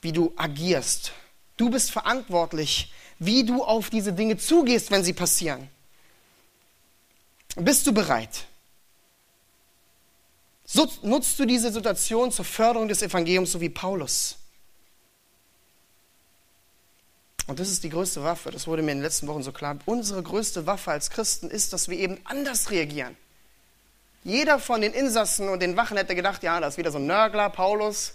wie 0.00 0.12
du 0.12 0.32
agierst. 0.36 1.12
Du 1.56 1.70
bist 1.70 1.90
verantwortlich, 1.90 2.92
wie 3.18 3.44
du 3.44 3.64
auf 3.64 3.90
diese 3.90 4.12
Dinge 4.12 4.36
zugehst, 4.36 4.90
wenn 4.90 5.04
sie 5.04 5.12
passieren. 5.12 5.68
Bist 7.56 7.86
du 7.86 7.92
bereit? 7.92 8.46
So 10.64 10.90
nutzt 11.02 11.38
du 11.38 11.44
diese 11.44 11.70
Situation 11.70 12.32
zur 12.32 12.44
Förderung 12.44 12.88
des 12.88 13.02
Evangeliums, 13.02 13.52
so 13.52 13.60
wie 13.60 13.68
Paulus. 13.68 14.36
Und 17.46 17.60
das 17.60 17.68
ist 17.68 17.84
die 17.84 17.90
größte 17.90 18.22
Waffe, 18.24 18.50
das 18.50 18.66
wurde 18.66 18.82
mir 18.82 18.92
in 18.92 18.98
den 18.98 19.04
letzten 19.04 19.26
Wochen 19.26 19.42
so 19.42 19.52
klar. 19.52 19.78
Unsere 19.84 20.22
größte 20.22 20.66
Waffe 20.66 20.90
als 20.90 21.10
Christen 21.10 21.50
ist, 21.50 21.74
dass 21.74 21.88
wir 21.88 21.98
eben 21.98 22.18
anders 22.24 22.70
reagieren. 22.70 23.16
Jeder 24.22 24.58
von 24.58 24.80
den 24.80 24.94
Insassen 24.94 25.50
und 25.50 25.60
den 25.60 25.76
Wachen 25.76 25.98
hätte 25.98 26.14
gedacht, 26.14 26.42
ja, 26.42 26.58
da 26.58 26.68
ist 26.68 26.78
wieder 26.78 26.90
so 26.90 26.96
ein 26.96 27.06
Nörgler, 27.06 27.50
Paulus, 27.50 28.14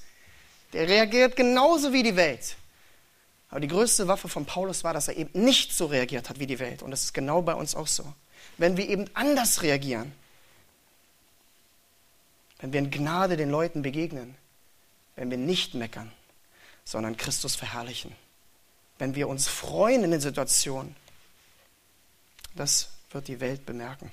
der 0.73 0.87
reagiert 0.87 1.35
genauso 1.35 1.93
wie 1.93 2.01
die 2.01 2.15
Welt. 2.15 2.55
Aber 3.51 3.59
die 3.59 3.67
größte 3.67 4.07
Waffe 4.07 4.27
von 4.27 4.45
Paulus 4.45 4.83
war, 4.83 4.93
dass 4.93 5.07
er 5.07 5.17
eben 5.17 5.43
nicht 5.43 5.73
so 5.73 5.85
reagiert 5.85 6.29
hat 6.29 6.39
wie 6.39 6.47
die 6.47 6.59
Welt. 6.59 6.81
Und 6.81 6.89
das 6.89 7.03
ist 7.03 7.13
genau 7.13 7.43
bei 7.43 7.53
uns 7.53 7.75
auch 7.75 7.87
so. 7.87 8.11
Wenn 8.57 8.77
wir 8.77 8.89
eben 8.89 9.05
anders 9.13 9.61
reagieren, 9.61 10.11
wenn 12.59 12.73
wir 12.73 12.79
in 12.79 12.91
Gnade 12.91 13.37
den 13.37 13.49
Leuten 13.49 13.81
begegnen, 13.81 14.35
wenn 15.15 15.29
wir 15.31 15.37
nicht 15.37 15.73
meckern, 15.73 16.11
sondern 16.85 17.17
Christus 17.17 17.55
verherrlichen 17.55 18.15
wenn 18.99 19.15
wir 19.15 19.27
uns 19.27 19.47
freuen 19.47 20.03
in 20.03 20.11
den 20.11 20.21
Situationen. 20.21 20.95
Das 22.55 22.89
wird 23.11 23.27
die 23.27 23.39
Welt 23.39 23.65
bemerken. 23.65 24.11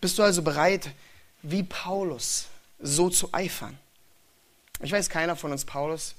Bist 0.00 0.18
du 0.18 0.22
also 0.22 0.42
bereit, 0.42 0.90
wie 1.42 1.62
Paulus, 1.62 2.46
so 2.80 3.08
zu 3.08 3.32
eifern? 3.32 3.78
Ich 4.80 4.92
weiß 4.92 5.08
keiner 5.08 5.36
von 5.36 5.52
uns 5.52 5.64
Paulus, 5.64 6.14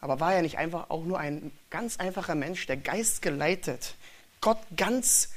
aber 0.00 0.18
war 0.18 0.34
er 0.34 0.42
nicht 0.42 0.58
einfach 0.58 0.90
auch 0.90 1.04
nur 1.04 1.18
ein 1.18 1.52
ganz 1.70 1.98
einfacher 1.98 2.34
Mensch, 2.34 2.66
der 2.66 2.76
Geist 2.76 3.22
geleitet, 3.22 3.94
Gott 4.40 4.58
ganz 4.76 5.30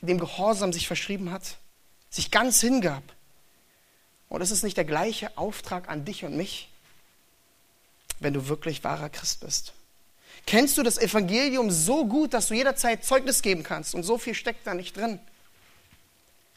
dem 0.00 0.18
Gehorsam 0.18 0.72
sich 0.72 0.86
verschrieben 0.86 1.30
hat, 1.30 1.58
sich 2.10 2.30
ganz 2.30 2.60
hingab? 2.60 3.02
Und 4.32 4.40
ist 4.40 4.50
es 4.50 4.62
nicht 4.62 4.78
der 4.78 4.86
gleiche 4.86 5.36
Auftrag 5.36 5.90
an 5.90 6.06
dich 6.06 6.24
und 6.24 6.34
mich, 6.34 6.70
wenn 8.18 8.32
du 8.32 8.48
wirklich 8.48 8.82
wahrer 8.82 9.10
Christ 9.10 9.40
bist? 9.40 9.74
Kennst 10.46 10.78
du 10.78 10.82
das 10.82 10.96
Evangelium 10.96 11.70
so 11.70 12.06
gut, 12.06 12.32
dass 12.32 12.48
du 12.48 12.54
jederzeit 12.54 13.04
Zeugnis 13.04 13.42
geben 13.42 13.62
kannst 13.62 13.94
und 13.94 14.04
so 14.04 14.16
viel 14.16 14.32
steckt 14.32 14.66
da 14.66 14.72
nicht 14.72 14.96
drin? 14.96 15.20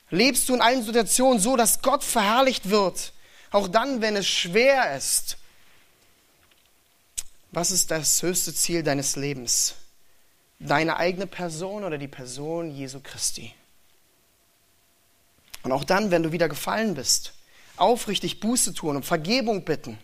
Lebst 0.10 0.48
du 0.48 0.54
in 0.54 0.62
allen 0.62 0.86
Situationen 0.86 1.42
so, 1.42 1.58
dass 1.58 1.82
Gott 1.82 2.06
verherrlicht 2.06 2.70
wird, 2.70 3.12
auch 3.52 3.68
dann, 3.68 4.00
wenn 4.00 4.16
es 4.16 4.26
schwer 4.26 4.96
ist? 4.96 5.36
Was 7.52 7.72
ist 7.72 7.92
das 7.92 8.22
höchste 8.22 8.54
Ziel 8.54 8.84
deines 8.84 9.18
Lebens? 9.18 9.76
Deine 10.60 10.96
eigene 10.96 11.28
Person 11.28 11.84
oder 11.84 11.98
die 11.98 12.08
Person 12.08 12.72
Jesu 12.72 13.02
Christi? 13.04 13.54
Und 15.64 15.74
auch 15.74 15.84
dann, 15.84 16.10
wenn 16.10 16.24
du 16.24 16.32
wieder 16.32 16.48
gefallen 16.48 16.94
bist, 16.94 17.34
aufrichtig 17.78 18.40
Buße 18.40 18.74
tun 18.74 18.96
und 18.96 19.06
Vergebung 19.06 19.64
bitten 19.64 19.98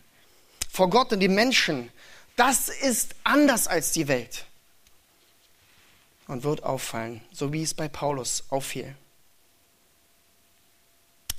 vor 0.69 0.89
Gott 0.89 1.11
und 1.13 1.19
den 1.19 1.35
Menschen 1.35 1.91
das 2.35 2.69
ist 2.69 3.15
anders 3.23 3.67
als 3.67 3.91
die 3.91 4.07
Welt 4.07 4.45
und 6.27 6.43
wird 6.43 6.63
auffallen, 6.63 7.21
so 7.31 7.51
wie 7.51 7.61
es 7.61 7.73
bei 7.73 7.87
Paulus 7.87 8.45
auffiel. 8.49 8.95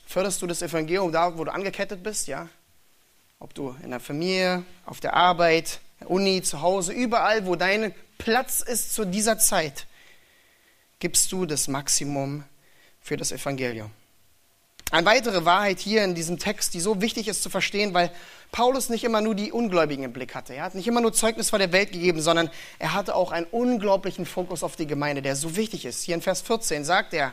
Förderst 0.07 0.43
du 0.43 0.47
das 0.47 0.61
Evangelium 0.61 1.11
da, 1.11 1.37
wo 1.37 1.45
du 1.45 1.53
angekettet 1.53 2.03
bist, 2.03 2.29
ja? 2.29 2.49
Ob 3.39 3.55
du 3.55 3.75
in 3.83 3.91
der 3.91 4.01
Familie, 4.01 4.63
auf 4.85 5.01
der 5.01 5.15
Arbeit, 5.15 5.81
der 5.99 6.11
Uni, 6.11 6.43
zu 6.43 6.61
Hause, 6.61 6.93
überall, 6.93 7.47
wo 7.47 7.57
dein 7.57 7.95
Platz 8.19 8.61
ist 8.61 8.95
zu 8.95 9.07
dieser 9.07 9.39
Zeit, 9.39 9.87
gibst 11.01 11.33
du 11.33 11.47
das 11.47 11.67
Maximum 11.67 12.45
für 13.01 13.17
das 13.17 13.33
Evangelium. 13.33 13.91
Eine 14.93 15.07
weitere 15.07 15.47
Wahrheit 15.47 15.81
hier 15.81 16.05
in 16.05 16.15
diesem 16.15 16.39
Text, 16.39 16.75
die 16.75 16.81
so 16.81 17.01
wichtig 17.01 17.27
ist 17.27 17.43
zu 17.43 17.49
verstehen, 17.49 17.95
weil 17.95 18.11
Paulus 18.53 18.91
nicht 18.91 19.05
immer 19.05 19.23
nur 19.23 19.35
die 19.35 19.51
Ungläubigen 19.51 20.05
im 20.05 20.13
Blick 20.13 20.35
hatte. 20.35 20.53
Er 20.53 20.65
hat 20.65 20.75
nicht 20.75 20.87
immer 20.87 21.01
nur 21.01 21.15
Zeugnis 21.15 21.49
vor 21.49 21.59
der 21.59 21.73
Welt 21.73 21.93
gegeben, 21.93 22.21
sondern 22.21 22.51
er 22.79 22.93
hatte 22.93 23.15
auch 23.15 23.33
einen 23.33 23.47
unglaublichen 23.47 24.27
Fokus 24.27 24.63
auf 24.63 24.77
die 24.77 24.87
Gemeinde, 24.87 25.23
der 25.23 25.35
so 25.35 25.57
wichtig 25.57 25.87
ist. 25.87 26.03
Hier 26.03 26.15
in 26.15 26.21
Vers 26.21 26.43
14 26.43 26.85
sagt 26.85 27.15
er, 27.15 27.33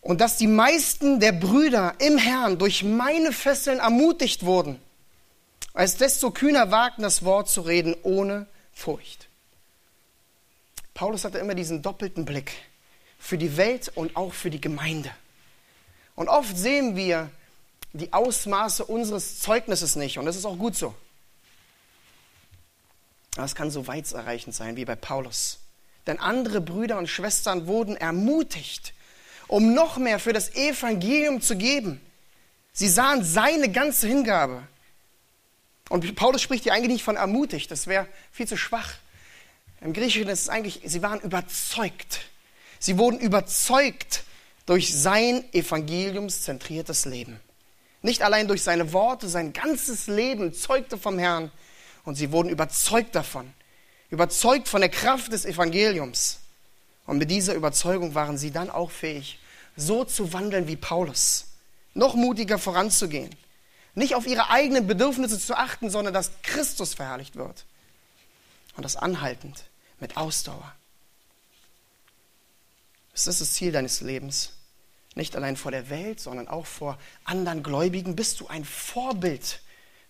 und 0.00 0.22
dass 0.22 0.38
die 0.38 0.46
meisten 0.46 1.20
der 1.20 1.32
Brüder 1.32 1.92
im 1.98 2.16
Herrn 2.16 2.56
durch 2.56 2.82
meine 2.84 3.30
Fesseln 3.30 3.78
ermutigt 3.78 4.46
wurden, 4.46 4.80
als 5.74 5.98
desto 5.98 6.30
kühner 6.30 6.70
wagten, 6.70 7.02
das 7.02 7.22
Wort 7.22 7.50
zu 7.50 7.60
reden 7.60 7.94
ohne 8.02 8.46
Furcht. 8.72 9.28
Paulus 10.94 11.26
hatte 11.26 11.36
immer 11.36 11.54
diesen 11.54 11.82
doppelten 11.82 12.24
Blick 12.24 12.52
für 13.18 13.36
die 13.36 13.58
Welt 13.58 13.92
und 13.94 14.16
auch 14.16 14.32
für 14.32 14.48
die 14.48 14.60
Gemeinde. 14.62 15.10
Und 16.18 16.28
oft 16.28 16.58
sehen 16.58 16.96
wir 16.96 17.30
die 17.92 18.12
Ausmaße 18.12 18.84
unseres 18.84 19.38
Zeugnisses 19.38 19.94
nicht. 19.94 20.18
Und 20.18 20.26
das 20.26 20.34
ist 20.34 20.46
auch 20.46 20.58
gut 20.58 20.74
so. 20.74 20.92
Aber 23.36 23.44
es 23.44 23.54
kann 23.54 23.70
so 23.70 23.86
weitserreichend 23.86 24.52
sein 24.52 24.74
wie 24.74 24.84
bei 24.84 24.96
Paulus. 24.96 25.58
Denn 26.08 26.18
andere 26.18 26.60
Brüder 26.60 26.98
und 26.98 27.06
Schwestern 27.06 27.68
wurden 27.68 27.96
ermutigt, 27.96 28.94
um 29.46 29.74
noch 29.74 29.96
mehr 29.96 30.18
für 30.18 30.32
das 30.32 30.52
Evangelium 30.56 31.40
zu 31.40 31.56
geben. 31.56 32.00
Sie 32.72 32.88
sahen 32.88 33.22
seine 33.22 33.70
ganze 33.70 34.08
Hingabe. 34.08 34.66
Und 35.88 36.16
Paulus 36.16 36.42
spricht 36.42 36.64
hier 36.64 36.74
eigentlich 36.74 36.94
nicht 36.94 37.04
von 37.04 37.14
ermutigt, 37.14 37.70
das 37.70 37.86
wäre 37.86 38.08
viel 38.32 38.48
zu 38.48 38.56
schwach. 38.56 38.94
Im 39.82 39.92
Griechischen 39.92 40.28
ist 40.28 40.42
es 40.42 40.48
eigentlich, 40.48 40.80
sie 40.84 41.00
waren 41.00 41.20
überzeugt. 41.20 42.22
Sie 42.80 42.98
wurden 42.98 43.20
überzeugt 43.20 44.24
durch 44.68 44.94
sein 44.94 45.50
evangeliumszentriertes 45.54 47.06
Leben. 47.06 47.40
Nicht 48.02 48.20
allein 48.20 48.48
durch 48.48 48.62
seine 48.62 48.92
Worte, 48.92 49.26
sein 49.26 49.54
ganzes 49.54 50.08
Leben 50.08 50.52
zeugte 50.52 50.98
vom 50.98 51.18
Herrn 51.18 51.50
und 52.04 52.16
sie 52.16 52.32
wurden 52.32 52.50
überzeugt 52.50 53.14
davon, 53.14 53.50
überzeugt 54.10 54.68
von 54.68 54.82
der 54.82 54.90
Kraft 54.90 55.32
des 55.32 55.46
Evangeliums. 55.46 56.40
Und 57.06 57.16
mit 57.16 57.30
dieser 57.30 57.54
Überzeugung 57.54 58.14
waren 58.14 58.36
sie 58.36 58.50
dann 58.50 58.68
auch 58.68 58.90
fähig, 58.90 59.38
so 59.74 60.04
zu 60.04 60.34
wandeln 60.34 60.68
wie 60.68 60.76
Paulus, 60.76 61.46
noch 61.94 62.14
mutiger 62.14 62.58
voranzugehen, 62.58 63.34
nicht 63.94 64.14
auf 64.14 64.26
ihre 64.26 64.50
eigenen 64.50 64.86
Bedürfnisse 64.86 65.40
zu 65.40 65.56
achten, 65.56 65.88
sondern 65.88 66.12
dass 66.12 66.30
Christus 66.42 66.92
verherrlicht 66.92 67.36
wird. 67.36 67.64
Und 68.76 68.82
das 68.82 68.96
anhaltend, 68.96 69.64
mit 69.98 70.18
Ausdauer. 70.18 70.74
Ist 73.14 73.26
das 73.26 73.38
das 73.38 73.54
Ziel 73.54 73.72
deines 73.72 74.02
Lebens? 74.02 74.50
Nicht 75.14 75.36
allein 75.36 75.56
vor 75.56 75.70
der 75.70 75.90
Welt, 75.90 76.20
sondern 76.20 76.48
auch 76.48 76.66
vor 76.66 76.98
anderen 77.24 77.62
Gläubigen, 77.62 78.16
bist 78.16 78.40
du 78.40 78.46
ein 78.46 78.64
Vorbild, 78.64 79.60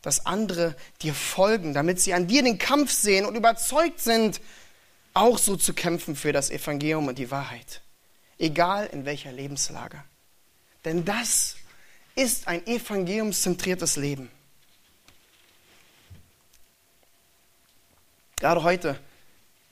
dass 0.03 0.27
andere 0.27 0.77
dir 1.03 1.15
folgen, 1.15 1.75
damit 1.75 2.01
sie 2.01 2.15
an 2.15 2.27
dir 2.27 2.43
den 2.43 2.59
Kampf 2.59 2.93
sehen 2.93 3.25
und 3.25 3.35
überzeugt 3.35 4.01
sind, 4.01 4.41
auch 5.15 5.39
so 5.39 5.57
zu 5.57 5.75
kämpfen 5.75 6.15
für 6.15 6.33
das 6.33 6.51
Evangelium 6.51 7.09
und 7.09 7.19
die 7.19 7.31
Wahrheit, 7.31 7.83
egal 8.39 8.87
in 8.93 9.05
welcher 9.05 9.33
Lebenslage. 9.33 10.03
Denn 10.85 11.05
das 11.05 11.57
ist 12.15 12.47
ein 12.47 12.67
evangeliumszentriertes 12.67 13.97
Leben. 13.97 14.31
Gerade 18.37 18.63
heute 18.63 19.01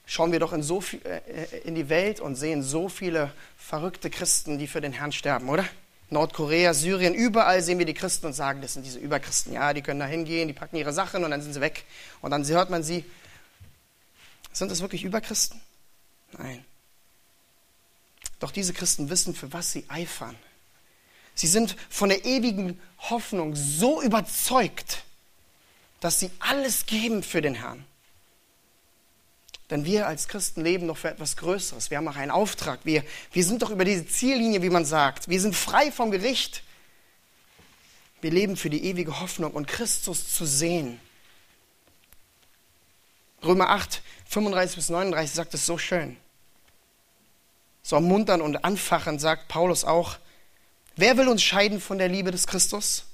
schauen 0.06 0.32
wir 0.32 0.38
doch 0.38 0.52
in, 0.52 0.62
so 0.62 0.80
viel, 0.80 1.00
äh, 1.04 1.58
in 1.64 1.74
die 1.74 1.88
Welt 1.88 2.20
und 2.20 2.36
sehen 2.36 2.62
so 2.62 2.88
viele 2.88 3.32
verrückte 3.58 4.08
Christen, 4.08 4.58
die 4.58 4.68
für 4.68 4.80
den 4.80 4.92
Herrn 4.92 5.12
sterben, 5.12 5.48
oder? 5.48 5.66
Nordkorea, 6.08 6.72
Syrien, 6.72 7.14
überall 7.14 7.60
sehen 7.62 7.80
wir 7.80 7.86
die 7.86 7.94
Christen 7.94 8.26
und 8.26 8.32
sagen, 8.32 8.62
das 8.62 8.74
sind 8.74 8.86
diese 8.86 9.00
Überchristen. 9.00 9.52
Ja, 9.52 9.74
die 9.74 9.82
können 9.82 9.98
da 9.98 10.06
hingehen, 10.06 10.46
die 10.46 10.54
packen 10.54 10.76
ihre 10.76 10.92
Sachen 10.92 11.24
und 11.24 11.32
dann 11.32 11.42
sind 11.42 11.52
sie 11.52 11.60
weg. 11.60 11.84
Und 12.22 12.30
dann 12.30 12.46
hört 12.46 12.70
man 12.70 12.84
sie. 12.84 13.04
Sind 14.52 14.70
das 14.70 14.80
wirklich 14.80 15.02
Überchristen? 15.02 15.60
Nein. 16.38 16.64
Doch 18.38 18.52
diese 18.52 18.72
Christen 18.72 19.10
wissen, 19.10 19.34
für 19.34 19.52
was 19.52 19.72
sie 19.72 19.84
eifern. 19.88 20.36
Sie 21.34 21.48
sind 21.48 21.76
von 21.90 22.08
der 22.08 22.24
ewigen 22.24 22.80
Hoffnung 22.98 23.56
so 23.56 24.00
überzeugt, 24.00 25.02
dass 26.00 26.20
sie 26.20 26.30
alles 26.38 26.86
geben 26.86 27.22
für 27.22 27.42
den 27.42 27.54
Herrn. 27.54 27.84
Denn 29.70 29.84
wir 29.84 30.06
als 30.06 30.28
Christen 30.28 30.62
leben 30.62 30.86
noch 30.86 30.96
für 30.96 31.10
etwas 31.10 31.36
Größeres. 31.36 31.90
Wir 31.90 31.98
haben 31.98 32.06
auch 32.06 32.16
einen 32.16 32.30
Auftrag. 32.30 32.80
Wir, 32.84 33.02
wir 33.32 33.44
sind 33.44 33.62
doch 33.62 33.70
über 33.70 33.84
diese 33.84 34.06
Ziellinie, 34.06 34.62
wie 34.62 34.70
man 34.70 34.84
sagt. 34.84 35.28
Wir 35.28 35.40
sind 35.40 35.56
frei 35.56 35.90
vom 35.90 36.10
Gericht. 36.10 36.62
Wir 38.20 38.30
leben 38.30 38.56
für 38.56 38.70
die 38.70 38.84
ewige 38.84 39.20
Hoffnung 39.20 39.52
und 39.52 39.66
Christus 39.66 40.32
zu 40.32 40.46
sehen. 40.46 41.00
Römer 43.42 43.70
8, 43.70 44.02
35 44.26 44.76
bis 44.76 44.88
39 44.88 45.34
sagt 45.34 45.54
es 45.54 45.66
so 45.66 45.78
schön. 45.78 46.16
So 47.82 47.96
ermuntern 47.96 48.40
und 48.40 48.64
anfachen 48.64 49.18
sagt 49.18 49.48
Paulus 49.48 49.84
auch, 49.84 50.16
wer 50.96 51.16
will 51.16 51.28
uns 51.28 51.42
scheiden 51.42 51.80
von 51.80 51.98
der 51.98 52.08
Liebe 52.08 52.30
des 52.30 52.46
Christus? 52.46 53.04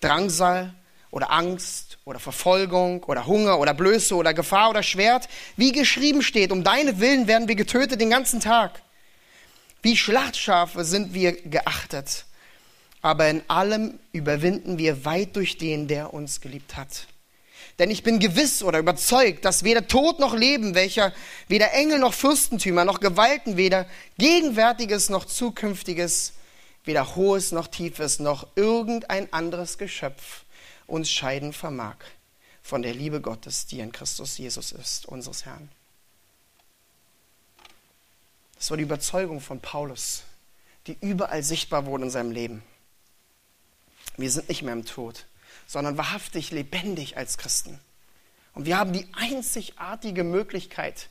Drangsal 0.00 0.74
oder 1.10 1.30
Angst 1.30 1.98
oder 2.04 2.18
Verfolgung 2.18 3.02
oder 3.04 3.26
Hunger 3.26 3.58
oder 3.58 3.74
Blöße 3.74 4.14
oder 4.14 4.34
Gefahr 4.34 4.70
oder 4.70 4.82
Schwert? 4.82 5.28
Wie 5.56 5.72
geschrieben 5.72 6.22
steht, 6.22 6.52
um 6.52 6.64
deine 6.64 7.00
Willen 7.00 7.26
werden 7.26 7.48
wir 7.48 7.56
getötet 7.56 8.00
den 8.00 8.10
ganzen 8.10 8.40
Tag. 8.40 8.82
Wie 9.82 9.96
Schlachtschafe 9.96 10.84
sind 10.84 11.14
wir 11.14 11.32
geachtet. 11.32 12.26
Aber 13.02 13.28
in 13.28 13.42
allem 13.48 13.98
überwinden 14.12 14.78
wir 14.78 15.04
weit 15.04 15.36
durch 15.36 15.56
den, 15.56 15.88
der 15.88 16.12
uns 16.12 16.40
geliebt 16.40 16.76
hat. 16.76 17.06
Denn 17.78 17.90
ich 17.90 18.02
bin 18.02 18.18
gewiss 18.18 18.62
oder 18.62 18.78
überzeugt, 18.78 19.46
dass 19.46 19.64
weder 19.64 19.88
Tod 19.88 20.18
noch 20.18 20.34
Leben, 20.34 20.74
welcher 20.74 21.14
weder 21.48 21.72
Engel 21.72 21.98
noch 21.98 22.12
Fürstentümer 22.12 22.84
noch 22.84 23.00
Gewalten, 23.00 23.56
weder 23.56 23.86
Gegenwärtiges 24.18 25.08
noch 25.08 25.24
Zukünftiges, 25.24 26.34
weder 26.84 27.16
Hohes 27.16 27.52
noch 27.52 27.68
Tiefes 27.68 28.18
noch 28.18 28.46
irgendein 28.54 29.32
anderes 29.32 29.78
Geschöpf 29.78 30.44
uns 30.90 31.10
scheiden 31.10 31.52
vermag 31.52 31.96
von 32.62 32.82
der 32.82 32.94
Liebe 32.94 33.20
Gottes, 33.20 33.66
die 33.66 33.80
in 33.80 33.92
Christus 33.92 34.38
Jesus 34.38 34.72
ist, 34.72 35.06
unseres 35.06 35.44
Herrn. 35.44 35.70
Das 38.56 38.70
war 38.70 38.76
die 38.76 38.82
Überzeugung 38.82 39.40
von 39.40 39.60
Paulus, 39.60 40.22
die 40.86 40.96
überall 41.00 41.42
sichtbar 41.42 41.86
wurde 41.86 42.04
in 42.04 42.10
seinem 42.10 42.30
Leben. 42.30 42.62
Wir 44.16 44.30
sind 44.30 44.48
nicht 44.48 44.62
mehr 44.62 44.74
im 44.74 44.84
Tod 44.84 45.24
sondern 45.70 45.96
wahrhaftig 45.96 46.50
lebendig 46.50 47.16
als 47.16 47.38
Christen. 47.38 47.78
Und 48.54 48.66
wir 48.66 48.76
haben 48.76 48.92
die 48.92 49.06
einzigartige 49.12 50.24
Möglichkeit, 50.24 51.08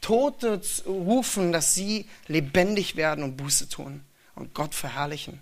Tote 0.00 0.60
zu 0.60 0.88
rufen, 0.88 1.50
dass 1.50 1.74
sie 1.74 2.08
lebendig 2.28 2.94
werden 2.94 3.24
und 3.24 3.36
Buße 3.36 3.68
tun 3.68 4.04
und 4.36 4.54
Gott 4.54 4.76
verherrlichen. 4.76 5.40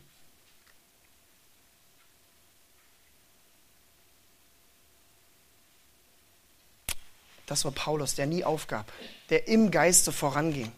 Das 7.46 7.64
war 7.64 7.72
Paulus, 7.72 8.14
der 8.16 8.26
nie 8.26 8.44
aufgab, 8.44 8.92
der 9.30 9.48
im 9.48 9.70
Geiste 9.70 10.12
voranging. 10.12 10.72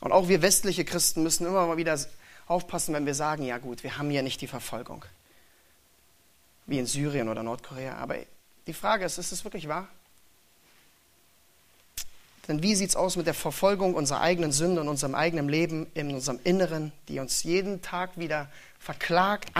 Und 0.00 0.12
auch 0.12 0.28
wir 0.28 0.42
westliche 0.42 0.84
Christen 0.84 1.22
müssen 1.22 1.46
immer 1.46 1.66
mal 1.66 1.78
wieder 1.78 1.98
aufpassen, 2.46 2.94
wenn 2.94 3.06
wir 3.06 3.14
sagen, 3.14 3.44
ja 3.44 3.56
gut, 3.56 3.82
wir 3.82 3.96
haben 3.96 4.10
ja 4.10 4.20
nicht 4.20 4.40
die 4.42 4.46
Verfolgung, 4.46 5.04
wie 6.66 6.78
in 6.78 6.86
Syrien 6.86 7.30
oder 7.30 7.42
Nordkorea. 7.42 7.96
Aber 7.96 8.16
die 8.66 8.74
Frage 8.74 9.06
ist, 9.06 9.16
ist 9.16 9.32
es 9.32 9.44
wirklich 9.44 9.66
wahr? 9.66 9.88
Denn 12.48 12.62
wie 12.62 12.74
sieht 12.74 12.90
es 12.90 12.96
aus 12.96 13.16
mit 13.16 13.26
der 13.26 13.32
Verfolgung 13.32 13.94
unserer 13.94 14.20
eigenen 14.20 14.52
Sünde 14.52 14.82
und 14.82 14.88
unserem 14.88 15.14
eigenen 15.14 15.48
Leben 15.48 15.86
in 15.94 16.12
unserem 16.14 16.38
Inneren, 16.44 16.92
die 17.08 17.18
uns 17.18 17.42
jeden 17.42 17.80
Tag 17.80 18.18
wieder 18.18 18.50
verklagt, 18.78 19.52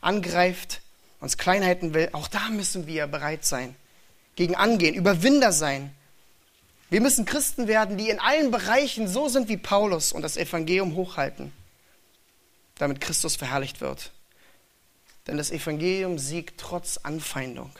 angreift, 0.00 0.80
uns 1.20 1.36
Kleinheiten 1.36 1.94
will? 1.94 2.10
Auch 2.12 2.28
da 2.28 2.48
müssen 2.50 2.86
wir 2.86 3.06
bereit 3.06 3.44
sein, 3.44 3.74
gegen 4.36 4.54
angehen, 4.54 4.94
Überwinder 4.94 5.52
sein. 5.52 5.94
Wir 6.90 7.00
müssen 7.00 7.24
Christen 7.24 7.68
werden, 7.68 7.98
die 7.98 8.08
in 8.08 8.18
allen 8.18 8.50
Bereichen 8.50 9.08
so 9.08 9.28
sind 9.28 9.48
wie 9.48 9.56
Paulus 9.56 10.12
und 10.12 10.22
das 10.22 10.36
Evangelium 10.36 10.94
hochhalten 10.94 11.52
damit 12.78 13.00
Christus 13.00 13.36
verherrlicht 13.36 13.80
wird. 13.80 14.12
Denn 15.26 15.36
das 15.36 15.50
Evangelium 15.50 16.18
siegt 16.18 16.60
trotz 16.60 16.98
Anfeindung. 16.98 17.70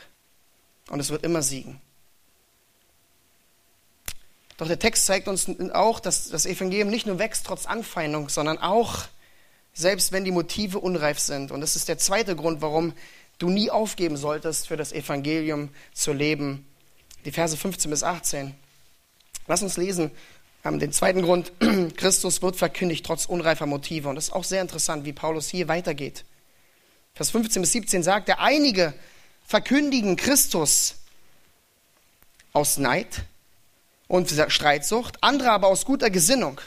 Und 0.91 1.01
es 1.01 1.11
wird 1.11 1.25
immer 1.25 1.43
siegen. 1.43 1.81
Doch 4.57 4.67
der 4.67 4.79
Text 4.79 5.07
zeigt 5.07 5.29
uns 5.29 5.49
auch, 5.73 6.01
dass 6.01 6.29
das 6.31 6.45
Evangelium 6.45 6.89
nicht 6.89 7.07
nur 7.07 7.19
wächst 7.19 7.47
trotz 7.47 7.67
Anfeindung, 7.67 8.29
sondern 8.29 8.59
auch 8.59 9.05
selbst 9.73 10.11
wenn 10.11 10.25
die 10.25 10.33
Motive 10.33 10.81
unreif 10.81 11.21
sind. 11.21 11.53
Und 11.53 11.61
das 11.61 11.77
ist 11.77 11.89
der 11.89 11.99
zweite 11.99 12.35
Grund, 12.35 12.61
warum 12.61 12.93
du 13.39 13.51
nie 13.51 13.71
aufgeben 13.71 14.17
solltest, 14.17 14.69
für 14.69 14.77
das 14.77 14.93
Evangelium 14.93 15.71
zu 15.93 16.13
leben. 16.13 16.67
Die 17.25 17.33
Verse 17.33 17.57
15 17.57 17.91
bis 17.91 18.03
18. 18.03 18.55
Lass 19.47 19.63
uns 19.63 19.77
lesen 19.77 20.11
ähm, 20.65 20.79
den 20.79 20.93
zweiten 20.93 21.23
Grund, 21.23 21.53
Christus 21.97 22.43
wird 22.43 22.57
verkündigt 22.57 23.07
trotz 23.07 23.27
unreifer 23.27 23.67
Motive. 23.67 24.09
Und 24.09 24.17
das 24.17 24.29
ist 24.29 24.33
auch 24.33 24.45
sehr 24.45 24.63
interessant, 24.63 25.05
wie 25.05 25.13
Paulus 25.13 25.49
hier 25.49 25.69
weitergeht. 25.69 26.25
Vers 27.15 27.31
15 27.31 27.63
bis 27.63 27.73
17 27.73 28.03
sagt 28.03 28.29
er, 28.29 28.41
einige 28.41 28.95
verkündigen 29.47 30.17
Christus 30.17 30.97
aus 32.53 32.79
Neid 32.79 33.23
und 34.07 34.31
Streitsucht, 34.49 35.23
andere 35.23 35.51
aber 35.51 35.69
aus 35.69 35.85
guter 35.85 36.11
Gesinnung. 36.11 36.61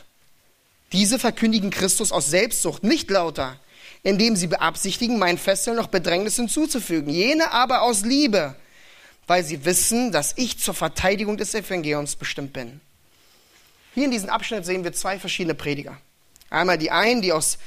Diese 0.91 1.19
verkündigen 1.19 1.69
Christus 1.69 2.11
aus 2.11 2.29
Selbstsucht, 2.29 2.83
nicht 2.83 3.09
lauter, 3.09 3.59
indem 4.03 4.35
sie 4.35 4.47
beabsichtigen, 4.47 5.19
meinen 5.19 5.37
Fesseln 5.37 5.75
noch 5.75 5.87
Bedrängnis 5.87 6.35
hinzuzufügen. 6.35 7.09
Jene 7.09 7.51
aber 7.51 7.81
aus 7.83 8.03
Liebe, 8.03 8.55
weil 9.27 9.43
sie 9.43 9.65
wissen, 9.65 10.11
dass 10.11 10.33
ich 10.37 10.59
zur 10.59 10.73
Verteidigung 10.73 11.37
des 11.37 11.53
Evangeliums 11.53 12.15
bestimmt 12.15 12.53
bin. 12.53 12.81
Hier 13.93 14.05
in 14.05 14.11
diesem 14.11 14.29
Abschnitt 14.29 14.65
sehen 14.65 14.83
wir 14.83 14.93
zwei 14.93 15.19
verschiedene 15.19 15.53
Prediger. 15.53 15.97
Einmal 16.49 16.77
die 16.77 16.91
einen, 16.91 17.21
die, 17.21 17.33
aus, 17.33 17.57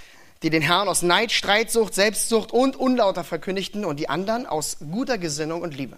die 0.42 0.50
den 0.50 0.62
Herrn 0.62 0.88
aus 0.88 1.02
Neid, 1.02 1.32
Streitsucht, 1.32 1.94
Selbstsucht 1.94 2.52
und 2.52 2.76
Unlauter 2.76 3.24
verkündigten 3.24 3.84
und 3.84 4.00
die 4.00 4.08
anderen 4.08 4.46
aus 4.46 4.78
guter 4.90 5.18
Gesinnung 5.18 5.62
und 5.62 5.76
Liebe. 5.76 5.96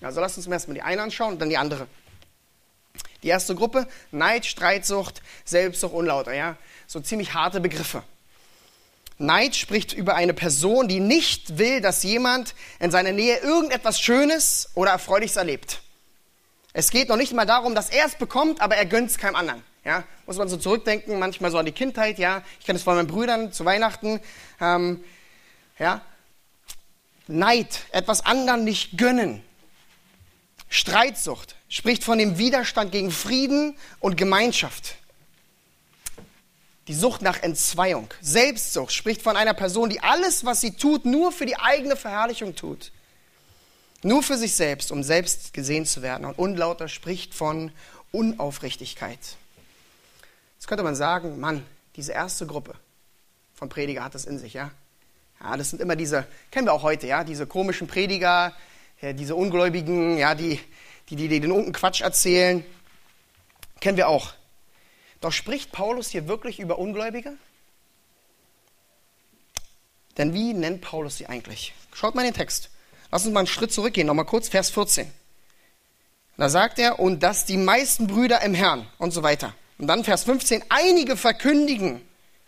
Also 0.00 0.20
lasst 0.20 0.36
uns 0.36 0.46
erstmal 0.46 0.74
die 0.74 0.82
eine 0.82 1.02
anschauen 1.02 1.34
und 1.34 1.38
dann 1.38 1.48
die 1.48 1.58
andere. 1.58 1.86
Die 3.22 3.28
erste 3.28 3.54
Gruppe, 3.54 3.86
Neid, 4.10 4.46
Streitsucht, 4.46 5.22
Selbstsucht, 5.44 5.94
Unlauter, 5.94 6.34
ja, 6.34 6.56
so 6.86 6.98
ziemlich 7.00 7.34
harte 7.34 7.60
Begriffe. 7.60 8.02
Neid 9.22 9.56
spricht 9.56 9.92
über 9.92 10.14
eine 10.14 10.34
Person, 10.34 10.88
die 10.88 11.00
nicht 11.00 11.58
will, 11.58 11.80
dass 11.80 12.02
jemand 12.02 12.54
in 12.80 12.90
seiner 12.90 13.12
Nähe 13.12 13.38
irgendetwas 13.38 14.00
Schönes 14.00 14.70
oder 14.74 14.90
Erfreuliches 14.90 15.36
erlebt. 15.36 15.80
Es 16.72 16.90
geht 16.90 17.08
noch 17.08 17.16
nicht 17.16 17.32
mal 17.32 17.46
darum, 17.46 17.74
dass 17.74 17.90
er 17.90 18.06
es 18.06 18.14
bekommt, 18.14 18.60
aber 18.60 18.76
er 18.76 18.86
gönnt 18.86 19.10
es 19.10 19.18
keinem 19.18 19.36
anderen. 19.36 19.62
Ja, 19.84 20.04
muss 20.26 20.36
man 20.36 20.48
so 20.48 20.56
zurückdenken, 20.56 21.18
manchmal 21.18 21.50
so 21.50 21.58
an 21.58 21.66
die 21.66 21.72
Kindheit, 21.72 22.18
ja. 22.18 22.42
Ich 22.60 22.66
kenne 22.66 22.76
es 22.76 22.84
von 22.84 22.94
meinen 22.94 23.08
Brüdern 23.08 23.52
zu 23.52 23.64
Weihnachten. 23.64 24.20
Ähm, 24.60 25.02
ja. 25.78 26.02
Neid, 27.26 27.80
etwas 27.90 28.24
anderen 28.24 28.64
nicht 28.64 28.96
gönnen. 28.96 29.42
Streitsucht 30.68 31.56
spricht 31.68 32.04
von 32.04 32.18
dem 32.18 32.38
Widerstand 32.38 32.92
gegen 32.92 33.10
Frieden 33.10 33.76
und 34.00 34.16
Gemeinschaft. 34.16 34.96
Die 36.88 36.94
Sucht 36.94 37.22
nach 37.22 37.42
Entzweiung. 37.42 38.08
Selbstsucht 38.20 38.92
spricht 38.92 39.22
von 39.22 39.36
einer 39.36 39.54
Person, 39.54 39.88
die 39.88 40.00
alles, 40.00 40.44
was 40.44 40.60
sie 40.60 40.76
tut, 40.76 41.04
nur 41.04 41.30
für 41.30 41.46
die 41.46 41.56
eigene 41.56 41.96
Verherrlichung 41.96 42.56
tut. 42.56 42.90
Nur 44.02 44.22
für 44.22 44.36
sich 44.36 44.54
selbst, 44.54 44.90
um 44.90 45.04
selbst 45.04 45.54
gesehen 45.54 45.86
zu 45.86 46.02
werden. 46.02 46.26
Und 46.26 46.38
unlauter 46.38 46.88
spricht 46.88 47.34
von 47.34 47.70
Unaufrichtigkeit. 48.10 49.20
Jetzt 50.56 50.66
könnte 50.66 50.82
man 50.82 50.96
sagen, 50.96 51.38
Mann, 51.38 51.64
diese 51.94 52.12
erste 52.12 52.46
Gruppe 52.46 52.74
von 53.54 53.68
Prediger 53.68 54.02
hat 54.02 54.14
das 54.14 54.24
in 54.24 54.38
sich, 54.38 54.54
ja? 54.54 54.72
Ja, 55.40 55.56
das 55.56 55.70
sind 55.70 55.80
immer 55.80 55.96
diese, 55.96 56.26
kennen 56.50 56.66
wir 56.66 56.72
auch 56.72 56.82
heute, 56.82 57.06
ja, 57.06 57.24
diese 57.24 57.46
komischen 57.46 57.86
Prediger, 57.86 58.54
diese 59.02 59.34
Ungläubigen, 59.34 60.18
ja, 60.18 60.34
die, 60.34 60.60
die, 61.10 61.16
die, 61.16 61.28
die 61.28 61.40
den 61.40 61.52
unten 61.52 61.72
Quatsch 61.72 62.00
erzählen. 62.00 62.64
Kennen 63.80 63.96
wir 63.96 64.08
auch. 64.08 64.34
Doch 65.22 65.32
spricht 65.32 65.72
Paulus 65.72 66.10
hier 66.10 66.28
wirklich 66.28 66.58
über 66.58 66.78
Ungläubige? 66.78 67.32
Denn 70.18 70.34
wie 70.34 70.52
nennt 70.52 70.82
Paulus 70.82 71.16
sie 71.16 71.26
eigentlich? 71.26 71.72
Schaut 71.94 72.14
mal 72.14 72.22
in 72.22 72.32
den 72.32 72.36
Text. 72.36 72.70
Lass 73.10 73.24
uns 73.24 73.32
mal 73.32 73.40
einen 73.40 73.46
Schritt 73.46 73.72
zurückgehen, 73.72 74.06
nochmal 74.06 74.26
kurz, 74.26 74.48
Vers 74.48 74.70
14. 74.70 75.10
Da 76.36 76.48
sagt 76.48 76.78
er, 76.78 76.98
und 76.98 77.22
dass 77.22 77.44
die 77.44 77.56
meisten 77.56 78.08
Brüder 78.08 78.42
im 78.42 78.52
Herrn 78.52 78.86
und 78.98 79.12
so 79.12 79.22
weiter. 79.22 79.54
Und 79.78 79.86
dann 79.86 80.02
Vers 80.02 80.24
15, 80.24 80.64
einige 80.68 81.16
verkündigen. 81.16 82.02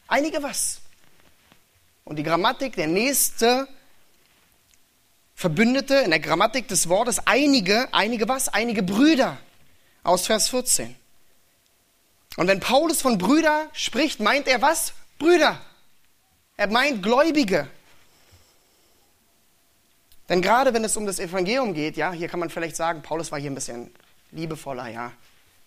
Einige 0.08 0.42
was? 0.42 0.80
Und 2.04 2.16
die 2.16 2.22
Grammatik, 2.22 2.74
der 2.76 2.88
nächste 2.88 3.68
Verbündete 5.37 5.94
in 5.96 6.10
der 6.10 6.20
Grammatik 6.20 6.66
des 6.68 6.88
Wortes, 6.88 7.20
einige, 7.26 7.88
einige 7.92 8.28
was? 8.28 8.48
Einige 8.48 8.82
Brüder. 8.82 9.38
aus 10.02 10.26
Vers 10.26 10.48
14. 10.48 10.96
Und 12.36 12.48
wenn 12.48 12.60
Paulus 12.60 13.00
von 13.00 13.18
Brüder 13.18 13.68
spricht, 13.72 14.20
meint 14.20 14.48
er 14.48 14.60
was? 14.60 14.92
Brüder. 15.18 15.60
Er 16.56 16.68
meint 16.68 17.02
Gläubige. 17.02 17.68
Denn 20.28 20.40
gerade 20.40 20.72
wenn 20.72 20.84
es 20.84 20.96
um 20.96 21.06
das 21.06 21.18
Evangelium 21.18 21.74
geht, 21.74 21.96
ja, 21.96 22.12
hier 22.12 22.28
kann 22.28 22.40
man 22.40 22.50
vielleicht 22.50 22.76
sagen, 22.76 23.02
Paulus 23.02 23.30
war 23.30 23.38
hier 23.38 23.50
ein 23.50 23.54
bisschen 23.54 23.92
liebevoller, 24.32 24.88
ja. 24.88 25.12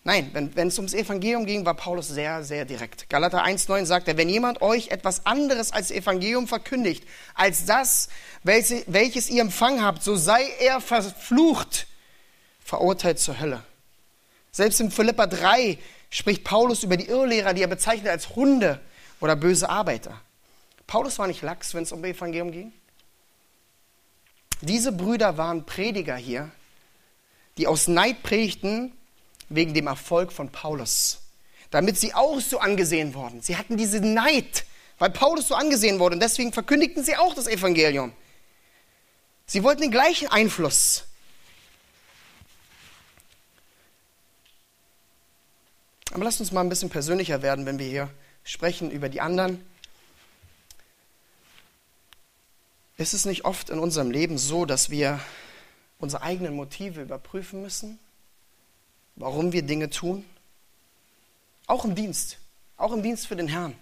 Nein, 0.03 0.29
wenn, 0.31 0.55
wenn 0.55 0.69
es 0.69 0.77
ums 0.77 0.93
Evangelium 0.93 1.45
ging, 1.45 1.65
war 1.65 1.73
Paulus 1.73 2.07
sehr, 2.07 2.41
sehr 2.43 2.63
direkt. 2.63 3.09
Galater 3.09 3.43
1,9 3.43 3.85
sagt 3.85 4.07
er, 4.07 4.15
wenn 4.15 4.29
jemand 4.29 4.61
euch 4.61 4.87
etwas 4.87 5.25
anderes 5.25 5.73
als 5.73 5.91
Evangelium 5.91 6.47
verkündigt, 6.47 7.03
als 7.33 7.65
das, 7.65 8.07
welches, 8.43 8.83
welches 8.87 9.29
ihr 9.29 9.41
empfangen 9.41 9.83
habt, 9.83 10.01
so 10.01 10.15
sei 10.15 10.43
er 10.59 10.79
verflucht, 10.79 11.87
verurteilt 12.63 13.19
zur 13.19 13.39
Hölle. 13.39 13.63
Selbst 14.51 14.79
in 14.79 14.91
Philippa 14.91 15.27
3 15.27 15.77
spricht 16.09 16.43
Paulus 16.43 16.83
über 16.83 16.97
die 16.97 17.07
Irrlehrer, 17.07 17.53
die 17.53 17.61
er 17.61 17.67
bezeichnet 17.67 18.09
als 18.09 18.35
Hunde 18.35 18.79
oder 19.19 19.35
böse 19.35 19.69
Arbeiter. 19.69 20.21
Paulus 20.85 21.19
war 21.19 21.27
nicht 21.27 21.41
lax, 21.41 21.73
wenn 21.73 21.83
es 21.83 21.91
um 21.91 22.03
Evangelium 22.03 22.51
ging. 22.51 22.73
Diese 24.61 24.91
Brüder 24.91 25.37
waren 25.37 25.65
Prediger 25.65 26.15
hier, 26.15 26.49
die 27.57 27.67
aus 27.67 27.87
Neid 27.87 28.23
predigten 28.23 28.93
wegen 29.49 29.73
dem 29.73 29.87
Erfolg 29.87 30.31
von 30.31 30.49
Paulus, 30.49 31.19
damit 31.69 31.97
sie 31.97 32.13
auch 32.13 32.39
so 32.39 32.59
angesehen 32.59 33.13
wurden. 33.13 33.41
Sie 33.41 33.57
hatten 33.57 33.77
diese 33.77 33.99
Neid, 33.99 34.65
weil 34.97 35.09
Paulus 35.09 35.47
so 35.47 35.55
angesehen 35.55 35.99
wurde 35.99 36.15
und 36.15 36.21
deswegen 36.21 36.53
verkündigten 36.53 37.03
sie 37.03 37.17
auch 37.17 37.35
das 37.35 37.47
Evangelium. 37.47 38.13
Sie 39.45 39.63
wollten 39.63 39.81
den 39.81 39.91
gleichen 39.91 40.27
Einfluss. 40.27 41.05
Aber 46.11 46.23
lasst 46.23 46.39
uns 46.39 46.51
mal 46.51 46.61
ein 46.61 46.69
bisschen 46.69 46.89
persönlicher 46.89 47.41
werden, 47.41 47.65
wenn 47.65 47.79
wir 47.79 47.87
hier 47.87 48.09
sprechen 48.43 48.91
über 48.91 49.09
die 49.09 49.21
anderen. 49.21 49.63
Ist 52.97 53.13
es 53.13 53.25
nicht 53.25 53.45
oft 53.45 53.69
in 53.69 53.77
unserem 53.79 54.09
Leben 54.09 54.37
so, 54.37 54.65
dass 54.65 54.89
wir 54.89 55.19
unsere 55.99 56.23
eigenen 56.23 56.55
Motive 56.55 57.01
überprüfen 57.01 57.61
müssen, 57.61 57.99
warum 59.15 59.51
wir 59.51 59.61
Dinge 59.61 59.89
tun? 59.89 60.25
Auch 61.67 61.85
im 61.85 61.95
Dienst, 61.95 62.37
auch 62.77 62.93
im 62.93 63.03
Dienst 63.03 63.27
für 63.27 63.35
den 63.35 63.47
Herrn. 63.47 63.75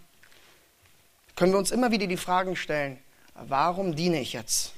Können 1.35 1.51
wir 1.53 1.59
uns 1.59 1.71
immer 1.71 1.91
wieder 1.91 2.07
die 2.07 2.17
Fragen 2.17 2.55
stellen, 2.55 2.97
warum 3.35 3.95
diene 3.95 4.19
ich 4.19 4.33
jetzt? 4.33 4.73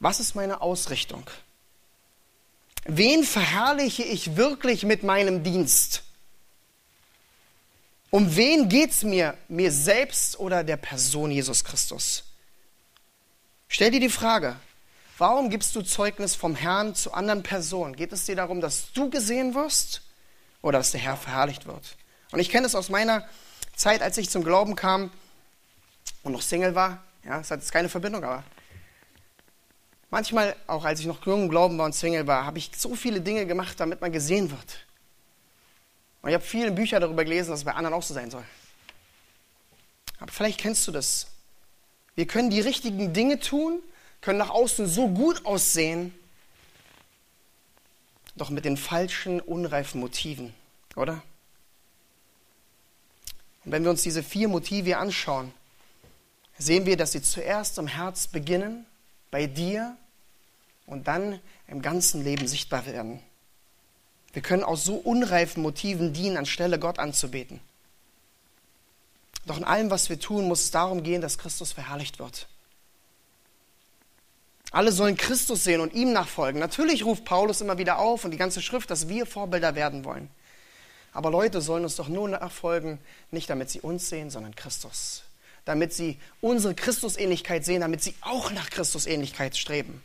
Was 0.00 0.18
ist 0.18 0.34
meine 0.34 0.62
Ausrichtung? 0.62 1.24
Wen 2.84 3.24
verherrliche 3.24 4.02
ich 4.02 4.36
wirklich 4.36 4.84
mit 4.84 5.02
meinem 5.02 5.44
Dienst? 5.44 6.02
Um 8.10 8.34
wen 8.34 8.68
geht 8.68 8.90
es 8.90 9.04
mir? 9.04 9.36
Mir 9.48 9.70
selbst 9.70 10.38
oder 10.38 10.64
der 10.64 10.76
Person 10.76 11.30
Jesus 11.30 11.62
Christus? 11.62 12.24
Stell 13.68 13.92
dir 13.92 14.00
die 14.00 14.08
Frage, 14.08 14.56
warum 15.16 15.48
gibst 15.48 15.76
du 15.76 15.82
Zeugnis 15.82 16.34
vom 16.34 16.56
Herrn 16.56 16.96
zu 16.96 17.12
anderen 17.12 17.44
Personen? 17.44 17.94
Geht 17.94 18.12
es 18.12 18.24
dir 18.24 18.34
darum, 18.34 18.60
dass 18.60 18.92
du 18.92 19.10
gesehen 19.10 19.54
wirst 19.54 20.02
oder 20.60 20.78
dass 20.78 20.90
der 20.90 21.00
Herr 21.00 21.16
verherrlicht 21.16 21.66
wird? 21.66 21.96
Und 22.32 22.40
ich 22.40 22.50
kenne 22.50 22.66
es 22.66 22.74
aus 22.74 22.88
meiner 22.88 23.28
Zeit, 23.76 24.02
als 24.02 24.18
ich 24.18 24.28
zum 24.28 24.42
Glauben 24.42 24.74
kam 24.74 25.12
und 26.24 26.32
noch 26.32 26.42
Single 26.42 26.74
war. 26.74 27.04
Ja, 27.24 27.38
es 27.38 27.52
hat 27.52 27.60
jetzt 27.60 27.72
keine 27.72 27.88
Verbindung, 27.88 28.24
aber 28.24 28.42
manchmal, 30.10 30.56
auch 30.66 30.84
als 30.84 30.98
ich 30.98 31.06
noch 31.06 31.24
jung 31.26 31.44
im 31.44 31.48
Glauben 31.48 31.78
war 31.78 31.86
und 31.86 31.94
Single 31.94 32.26
war, 32.26 32.44
habe 32.44 32.58
ich 32.58 32.72
so 32.76 32.96
viele 32.96 33.20
Dinge 33.20 33.46
gemacht, 33.46 33.78
damit 33.78 34.00
man 34.00 34.10
gesehen 34.10 34.50
wird. 34.50 34.86
Und 36.22 36.28
ich 36.28 36.34
habe 36.34 36.44
viele 36.44 36.70
Bücher 36.70 37.00
darüber 37.00 37.24
gelesen, 37.24 37.50
dass 37.50 37.60
es 37.60 37.64
bei 37.64 37.74
anderen 37.74 37.94
auch 37.94 38.02
so 38.02 38.14
sein 38.14 38.30
soll. 38.30 38.44
Aber 40.18 40.30
vielleicht 40.30 40.60
kennst 40.60 40.86
du 40.86 40.92
das. 40.92 41.28
Wir 42.14 42.26
können 42.26 42.50
die 42.50 42.60
richtigen 42.60 43.12
Dinge 43.12 43.40
tun, 43.40 43.80
können 44.20 44.38
nach 44.38 44.50
außen 44.50 44.86
so 44.86 45.08
gut 45.08 45.46
aussehen, 45.46 46.14
doch 48.36 48.50
mit 48.50 48.64
den 48.64 48.76
falschen, 48.76 49.40
unreifen 49.40 50.00
Motiven, 50.00 50.54
oder? 50.96 51.22
Und 53.64 53.72
wenn 53.72 53.82
wir 53.82 53.90
uns 53.90 54.02
diese 54.02 54.22
vier 54.22 54.48
Motive 54.48 54.98
anschauen, 54.98 55.52
sehen 56.58 56.86
wir, 56.86 56.96
dass 56.96 57.12
sie 57.12 57.22
zuerst 57.22 57.78
im 57.78 57.86
Herz 57.86 58.26
beginnen, 58.26 58.86
bei 59.30 59.46
dir 59.46 59.96
und 60.86 61.08
dann 61.08 61.40
im 61.68 61.82
ganzen 61.82 62.24
Leben 62.24 62.46
sichtbar 62.46 62.84
werden. 62.86 63.22
Wir 64.32 64.42
können 64.42 64.62
aus 64.62 64.84
so 64.84 64.94
unreifen 64.94 65.62
Motiven 65.62 66.12
dienen, 66.12 66.36
anstelle 66.36 66.78
Gott 66.78 66.98
anzubeten. 66.98 67.60
Doch 69.46 69.56
in 69.56 69.64
allem, 69.64 69.90
was 69.90 70.08
wir 70.08 70.20
tun, 70.20 70.46
muss 70.46 70.62
es 70.62 70.70
darum 70.70 71.02
gehen, 71.02 71.20
dass 71.20 71.38
Christus 71.38 71.72
verherrlicht 71.72 72.18
wird. 72.18 72.46
Alle 74.70 74.92
sollen 74.92 75.16
Christus 75.16 75.64
sehen 75.64 75.80
und 75.80 75.94
ihm 75.94 76.12
nachfolgen. 76.12 76.60
Natürlich 76.60 77.04
ruft 77.04 77.24
Paulus 77.24 77.60
immer 77.60 77.78
wieder 77.78 77.98
auf 77.98 78.24
und 78.24 78.30
die 78.30 78.36
ganze 78.36 78.62
Schrift, 78.62 78.90
dass 78.90 79.08
wir 79.08 79.26
Vorbilder 79.26 79.74
werden 79.74 80.04
wollen. 80.04 80.30
Aber 81.12 81.30
Leute 81.30 81.60
sollen 81.60 81.82
uns 81.82 81.96
doch 81.96 82.08
nur 82.08 82.28
nachfolgen, 82.28 83.00
nicht 83.32 83.50
damit 83.50 83.70
sie 83.70 83.80
uns 83.80 84.08
sehen, 84.08 84.30
sondern 84.30 84.54
Christus. 84.54 85.24
Damit 85.64 85.92
sie 85.92 86.20
unsere 86.40 86.74
Christusähnlichkeit 86.74 87.64
sehen, 87.64 87.80
damit 87.80 88.02
sie 88.02 88.14
auch 88.20 88.52
nach 88.52 88.70
Christusähnlichkeit 88.70 89.56
streben. 89.56 90.02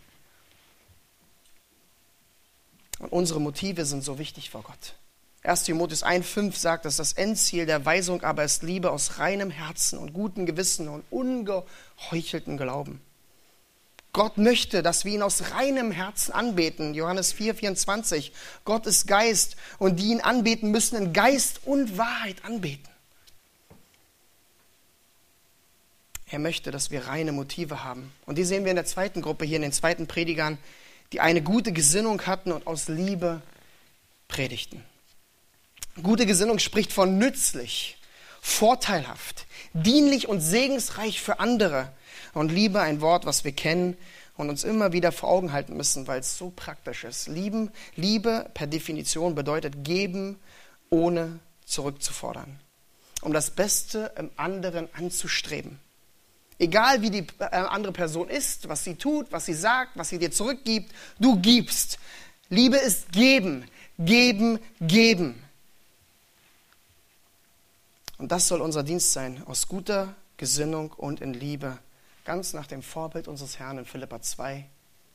Und 2.99 3.12
unsere 3.12 3.41
Motive 3.41 3.86
sind 3.86 4.03
so 4.03 4.19
wichtig 4.19 4.49
vor 4.49 4.63
Gott. 4.63 4.95
1 5.43 5.63
Timotheus 5.63 6.03
1,5 6.03 6.58
sagt, 6.58 6.86
dass 6.86 6.97
das 6.97 7.13
Endziel 7.13 7.65
der 7.65 7.86
Weisung 7.86 8.23
aber 8.23 8.43
ist 8.43 8.63
Liebe 8.63 8.91
aus 8.91 9.19
reinem 9.19 9.51
Herzen 9.51 9.99
und 9.99 10.13
gutem 10.13 10.45
Gewissen 10.45 10.88
und 10.88 11.03
ungeheuchelten 11.12 12.58
Glauben. 12.58 12.99
Gott 14.12 14.38
möchte, 14.38 14.81
dass 14.81 15.03
wir 15.03 15.12
ihn 15.12 15.21
aus 15.21 15.51
reinem 15.51 15.91
Herzen 15.91 16.31
anbeten. 16.31 16.93
Johannes 16.93 17.36
4,24. 17.36 18.31
Gott 18.63 18.88
ist 18.88 19.08
Geist 19.08 19.58
und 19.77 19.99
die 19.99 20.08
ihn 20.08 20.21
anbeten 20.21 20.71
müssen 20.71 20.95
in 20.95 21.13
Geist 21.13 21.62
und 21.65 21.97
Wahrheit 21.97 22.45
anbeten. 22.45 22.88
Er 26.27 26.39
möchte, 26.39 26.71
dass 26.71 26.91
wir 26.91 27.08
reine 27.08 27.34
Motive 27.34 27.84
haben. 27.84 28.12
Und 28.25 28.38
die 28.38 28.45
sehen 28.45 28.63
wir 28.63 28.71
in 28.71 28.77
der 28.77 28.86
zweiten 28.86 29.21
Gruppe 29.21 29.45
hier, 29.45 29.58
in 29.58 29.62
den 29.62 29.73
zweiten 29.73 30.08
Predigern, 30.08 30.58
die 31.15 31.21
eine 31.21 31.41
gute 31.41 31.71
Gesinnung 31.71 32.25
hatten 32.25 32.51
und 32.51 32.67
aus 32.67 32.89
Liebe 32.89 33.41
predigten. 34.28 34.84
Gute 36.04 36.25
Gesinnung 36.25 36.60
spricht 36.60 36.91
von 36.91 37.17
nützlich, 37.17 37.97
vorteilhaft, 38.41 39.45
dienlich 39.71 40.28
und 40.28 40.41
segensreich 40.41 41.21
für 41.21 41.39
andere. 41.39 41.93
Und 42.34 42.51
Liebe 42.51 42.82
ein 42.82 42.99
Wort, 42.99 43.25
was 43.25 43.45
wir 43.45 43.54
kennen 43.54 43.95
und 44.36 44.49
uns 44.49 44.65
immer 44.65 44.91
wieder 44.91 45.13
vor 45.13 45.30
Augen 45.30 45.54
halten 45.54 45.78
müssen, 45.78 46.06
weil 46.06 46.19
es 46.19 46.38
so 46.38 46.51
praktisch 46.54 47.06
ist. 47.06 47.30
Lieben, 47.30 47.71
Liebe 47.95 48.49
per 48.54 48.67
Definition 48.67 49.36
bedeutet 49.36 49.86
geben, 49.86 50.38
ohne 50.89 51.39
zurückzufordern. 51.63 52.60
Um 53.21 53.32
das 53.32 53.51
Beste 53.51 54.12
im 54.17 54.32
anderen 54.36 54.89
anzustreben. 54.93 55.80
Egal 56.57 57.01
wie 57.01 57.09
die 57.09 57.27
äh, 57.39 57.45
andere 57.45 57.91
Person 57.91 58.29
ist, 58.29 58.69
was 58.69 58.83
sie 58.83 58.95
tut, 58.95 59.31
was 59.31 59.45
sie 59.45 59.53
sagt, 59.53 59.91
was 59.95 60.09
sie 60.09 60.19
dir 60.19 60.31
zurückgibt, 60.31 60.93
du 61.19 61.37
gibst. 61.39 61.99
Liebe 62.49 62.77
ist 62.77 63.11
geben, 63.11 63.65
geben, 63.99 64.59
geben. 64.79 65.41
Und 68.17 68.31
das 68.31 68.47
soll 68.47 68.61
unser 68.61 68.83
Dienst 68.83 69.11
sein, 69.11 69.43
aus 69.45 69.67
guter 69.67 70.15
Gesinnung 70.37 70.91
und 70.93 71.21
in 71.21 71.33
Liebe, 71.33 71.77
ganz 72.23 72.53
nach 72.53 72.67
dem 72.67 72.81
Vorbild 72.81 73.27
unseres 73.27 73.59
Herrn 73.59 73.79
in 73.79 73.85
Philippa 73.85 74.21
2, 74.21 74.65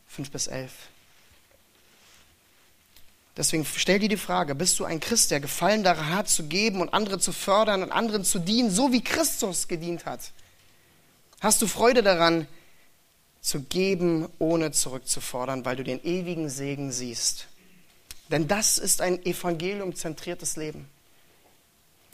5 0.08 0.30
bis 0.30 0.46
11. 0.46 0.72
Deswegen 3.36 3.64
stell 3.64 4.00
dir 4.00 4.08
die 4.08 4.18
Frage, 4.18 4.54
bist 4.54 4.78
du 4.78 4.84
ein 4.84 5.00
Christ, 5.00 5.30
der 5.30 5.40
Gefallen 5.40 5.82
daran 5.82 6.14
hat, 6.14 6.28
zu 6.28 6.46
geben 6.46 6.82
und 6.82 6.92
andere 6.92 7.18
zu 7.18 7.32
fördern 7.32 7.82
und 7.82 7.90
anderen 7.90 8.24
zu 8.24 8.38
dienen, 8.38 8.70
so 8.70 8.92
wie 8.92 9.02
Christus 9.02 9.66
gedient 9.68 10.04
hat? 10.04 10.32
Hast 11.40 11.62
du 11.62 11.66
Freude 11.66 12.02
daran, 12.02 12.46
zu 13.40 13.62
geben, 13.62 14.28
ohne 14.38 14.72
zurückzufordern, 14.72 15.64
weil 15.64 15.76
du 15.76 15.82
den 15.82 16.04
ewigen 16.04 16.50
Segen 16.50 16.92
siehst? 16.92 17.46
Denn 18.30 18.46
das 18.46 18.76
ist 18.76 19.00
ein 19.00 19.24
evangeliumzentriertes 19.24 20.56
Leben. 20.56 20.86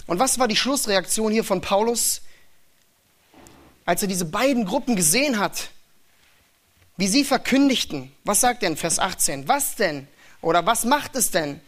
Und 0.07 0.21
was 0.21 0.39
war 0.39 0.47
die 0.47 0.57
Schlussreaktion 0.57 1.33
hier 1.33 1.43
von 1.43 1.61
Paulus, 1.61 2.23
als 3.85 4.03
er 4.03 4.09
diese 4.09 4.25
beiden 4.25 4.65
Gruppen 4.65 4.95
gesehen 4.95 5.41
hat? 5.41 5.71
Wie 6.97 7.09
sie 7.09 7.25
verkündigten. 7.25 8.13
Was 8.23 8.41
sagt 8.41 8.63
er 8.63 8.71
in 8.71 8.77
Vers 8.77 9.01
18? 9.01 9.49
Was 9.49 9.75
denn? 9.75 10.07
Oder 10.41 10.65
was 10.65 10.85
macht 10.85 11.17
es 11.17 11.33
denn? 11.33 11.61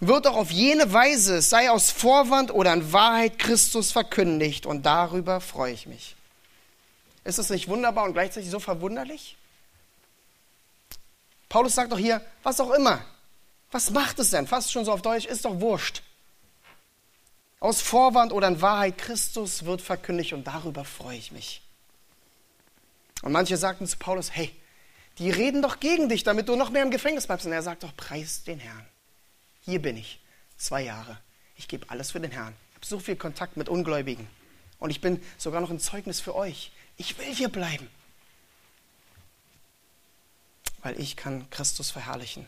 Wird 0.00 0.24
doch 0.24 0.34
auf 0.34 0.50
jene 0.50 0.92
Weise, 0.92 1.42
sei 1.42 1.70
aus 1.70 1.90
Vorwand 1.90 2.52
oder 2.52 2.72
in 2.72 2.92
Wahrheit 2.92 3.38
Christus 3.38 3.92
verkündigt 3.92 4.64
und 4.64 4.86
darüber 4.86 5.40
freue 5.40 5.74
ich 5.74 5.86
mich. 5.86 6.16
Ist 7.24 7.38
das 7.38 7.50
nicht 7.50 7.68
wunderbar 7.68 8.04
und 8.04 8.14
gleichzeitig 8.14 8.50
so 8.50 8.58
verwunderlich? 8.58 9.36
Paulus 11.48 11.74
sagt 11.74 11.92
doch 11.92 11.98
hier, 11.98 12.24
was 12.42 12.60
auch 12.60 12.70
immer. 12.70 13.04
Was 13.70 13.90
macht 13.90 14.18
es 14.18 14.30
denn? 14.30 14.46
Fast 14.46 14.72
schon 14.72 14.84
so 14.84 14.92
auf 14.92 15.02
Deutsch, 15.02 15.26
ist 15.26 15.44
doch 15.44 15.60
wurscht. 15.60 16.02
Aus 17.60 17.80
Vorwand 17.80 18.32
oder 18.32 18.48
in 18.48 18.60
Wahrheit, 18.60 18.98
Christus 18.98 19.64
wird 19.64 19.82
verkündigt 19.82 20.32
und 20.32 20.46
darüber 20.46 20.84
freue 20.84 21.16
ich 21.16 21.30
mich. 21.30 21.62
Und 23.22 23.32
manche 23.32 23.56
sagten 23.56 23.86
zu 23.86 23.96
Paulus, 23.98 24.34
hey, 24.34 24.52
die 25.18 25.30
reden 25.30 25.62
doch 25.62 25.78
gegen 25.78 26.08
dich, 26.08 26.24
damit 26.24 26.48
du 26.48 26.56
noch 26.56 26.70
mehr 26.70 26.82
im 26.82 26.90
Gefängnis 26.90 27.26
bleibst. 27.26 27.46
Und 27.46 27.52
er 27.52 27.62
sagt 27.62 27.82
doch, 27.82 27.94
preis 27.96 28.42
den 28.44 28.58
Herrn. 28.58 28.84
Hier 29.60 29.80
bin 29.80 29.96
ich, 29.96 30.20
zwei 30.56 30.82
Jahre. 30.82 31.18
Ich 31.56 31.68
gebe 31.68 31.88
alles 31.88 32.10
für 32.10 32.20
den 32.20 32.30
Herrn. 32.32 32.54
Ich 32.70 32.76
habe 32.76 32.86
so 32.86 32.98
viel 32.98 33.16
Kontakt 33.16 33.56
mit 33.56 33.68
Ungläubigen. 33.68 34.26
Und 34.78 34.90
ich 34.90 35.00
bin 35.00 35.22
sogar 35.38 35.60
noch 35.60 35.70
ein 35.70 35.78
Zeugnis 35.78 36.20
für 36.20 36.34
euch. 36.34 36.72
Ich 37.02 37.18
will 37.18 37.34
hier 37.34 37.48
bleiben. 37.48 37.88
Weil 40.82 41.00
ich 41.00 41.16
kann 41.16 41.50
Christus 41.50 41.90
verherrlichen. 41.90 42.46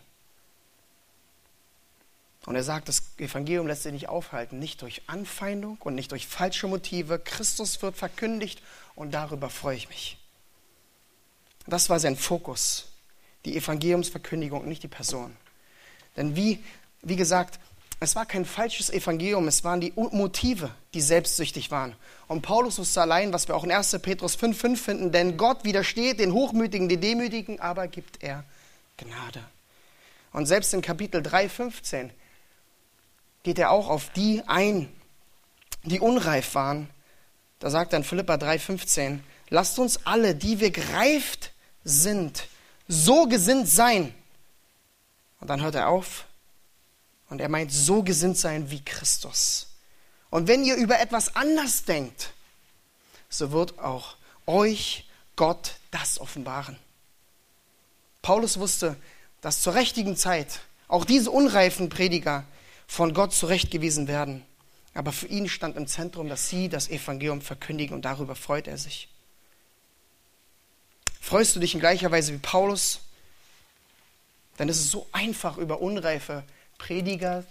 Und 2.47 2.55
er 2.55 2.63
sagt, 2.63 2.89
das 2.89 3.03
Evangelium 3.17 3.67
lässt 3.67 3.83
sich 3.83 3.91
nicht 3.91 4.09
aufhalten, 4.09 4.61
nicht 4.61 4.81
durch 4.83 5.03
Anfeindung 5.09 5.79
und 5.81 5.97
nicht 5.97 6.13
durch 6.13 6.29
falsche 6.29 6.69
Motive. 6.69 7.19
Christus 7.19 7.83
wird 7.83 7.97
verkündigt 7.97 8.63
und 8.95 9.11
darüber 9.11 9.51
freue 9.51 9.77
ich 9.77 9.89
mich. 9.89 10.19
Das 11.67 11.91
war 11.91 11.99
sein 11.99 12.17
Fokus, 12.17 12.87
die 13.47 13.57
Evangeliumsverkündigung, 13.57 14.69
nicht 14.69 14.85
die 14.85 14.89
Person. 14.89 15.37
Denn 16.17 16.37
wie, 16.37 16.63
wie 17.03 17.17
gesagt, 17.17 17.59
es 18.01 18.17
war 18.17 18.27
kein 18.27 18.45
falsches 18.45 18.91
Evangelium, 18.91 19.49
es 19.49 19.65
waren 19.65 19.81
die 19.81 19.93
Motive, 19.95 20.71
die 20.93 21.01
selbstsüchtig 21.01 21.71
waren. 21.71 21.95
Und 22.29 22.43
Paulus 22.43 22.79
wusste 22.79 23.01
allein, 23.01 23.33
was 23.33 23.49
wir 23.49 23.55
auch 23.55 23.65
in 23.65 23.73
1. 23.73 23.99
Petrus 24.03 24.37
5,5 24.37 24.77
finden, 24.77 25.13
denn 25.13 25.37
Gott 25.37 25.65
widersteht 25.65 26.21
den 26.21 26.33
Hochmütigen, 26.33 26.89
den 26.89 27.01
Demütigen, 27.01 27.61
aber 27.61 27.89
gibt 27.89 28.23
er 28.23 28.45
Gnade. 28.97 29.43
Und 30.33 30.47
selbst 30.47 30.75
in 30.75 30.83
Kapitel 30.83 31.23
3, 31.23 31.49
15 31.49 32.11
geht 33.45 33.59
er 33.59 33.71
auch 33.71 33.89
auf 33.89 34.11
die 34.11 34.43
ein, 34.47 34.89
die 35.85 36.01
unreif 36.01 36.55
waren. 36.55 36.89
Da 37.61 37.71
sagt 37.71 37.93
in 37.93 38.05
Philippa 38.05 38.35
3,15, 38.35 39.21
lasst 39.49 39.79
uns 39.79 40.05
alle, 40.05 40.35
die 40.35 40.61
wir 40.61 40.71
gereift 40.71 41.53
sind, 41.85 42.49
so 42.89 43.27
gesinnt 43.27 43.69
sein. 43.69 44.15
Und 45.41 45.49
dann 45.49 45.63
hört 45.63 45.75
er 45.75 45.89
auf 45.89 46.27
und 47.35 47.41
er 47.41 47.49
meint, 47.49 47.73
so 47.73 48.05
gesinnt 48.05 48.39
sein 48.39 48.71
wie 48.71 48.81
Christus. 48.85 49.67
Und 50.31 50.47
wenn 50.47 50.65
ihr 50.65 50.77
über 50.77 51.01
etwas 51.01 51.35
anders 51.35 51.83
denkt, 51.83 52.33
so 53.29 53.51
wird 53.51 53.77
auch 53.81 54.15
euch 54.47 55.09
Gott 55.35 55.75
das 55.91 56.21
offenbaren. 56.21 56.79
Paulus 58.23 58.61
wusste, 58.61 58.95
dass 59.41 59.63
zur 59.63 59.75
richtigen 59.75 60.17
Zeit 60.17 60.61
auch 60.87 61.05
diese 61.05 61.33
unreifen 61.33 61.89
Prediger 61.89 62.45
von 62.87 63.15
Gott 63.15 63.35
zurechtgewiesen 63.35 64.07
werden. 64.07 64.47
Aber 64.95 65.11
für 65.11 65.27
ihn 65.27 65.49
stand 65.49 65.77
im 65.77 65.89
Zentrum, 65.89 66.29
dass 66.29 66.49
sie 66.49 66.69
das 66.69 66.89
Evangelium 66.89 67.43
verkündigen 67.43 67.97
und 67.97 68.05
darüber 68.05 68.37
freut 68.37 68.69
er 68.69 68.79
sich. 68.79 69.09
Freust 71.21 71.57
du 71.57 71.61
dich 71.61 71.75
in 71.75 71.81
gleicher 71.81 72.13
Weise 72.13 72.33
wie 72.33 72.39
Paulus? 72.39 73.01
Denn 74.61 74.69
es 74.69 74.79
ist 74.79 74.93
so 74.93 75.09
einfach, 75.11 75.57
über 75.57 75.81
unreife 75.81 76.45
Prediger 76.85 77.45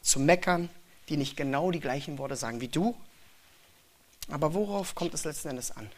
zu 0.00 0.18
meckern, 0.18 0.70
die 1.10 1.18
nicht 1.18 1.36
genau 1.36 1.70
die 1.70 1.80
gleichen 1.80 2.16
Worte 2.16 2.36
sagen 2.36 2.62
wie 2.62 2.68
du. 2.68 2.96
Aber 4.30 4.54
worauf 4.54 4.94
kommt 4.94 5.12
es 5.12 5.24
letzten 5.24 5.48
Endes 5.48 5.70
an? 5.72 5.90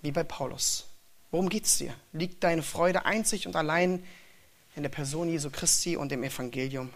Wie 0.00 0.10
bei 0.10 0.24
Paulus. 0.24 0.86
Worum 1.30 1.48
geht 1.48 1.66
es 1.66 1.78
dir? 1.78 1.94
Liegt 2.12 2.42
deine 2.42 2.64
Freude 2.64 3.04
einzig 3.04 3.46
und 3.46 3.54
allein 3.54 4.04
in 4.74 4.82
der 4.82 4.90
Person 4.90 5.28
Jesu 5.28 5.50
Christi 5.50 5.96
und 5.96 6.10
dem 6.10 6.24
Evangelium? 6.24 6.90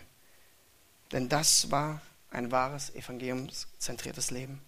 Denn 1.13 1.29
das 1.29 1.71
war 1.71 2.03
ein 2.31 2.51
wahres 2.51 2.93
evangeliumszentriertes 2.93 4.33
Leben. 4.33 4.61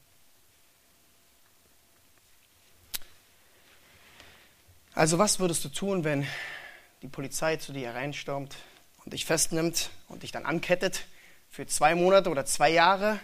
Also 4.95 5.19
was 5.19 5.41
würdest 5.41 5.65
du 5.65 5.69
tun, 5.71 6.05
wenn 6.05 6.25
die 7.03 7.09
Polizei 7.09 7.57
zu 7.57 7.73
dir 7.73 7.89
hereinstürmt 7.89 8.57
und 9.09 9.15
dich 9.15 9.25
festnimmt 9.25 9.91
und 10.09 10.23
dich 10.23 10.33
dann 10.33 10.45
ankettet 10.45 11.07
für 11.51 11.67
zwei 11.67 11.95
Monate 11.95 12.31
oder 12.31 12.45
zwei 12.45 12.71
Jahre? 12.71 13.19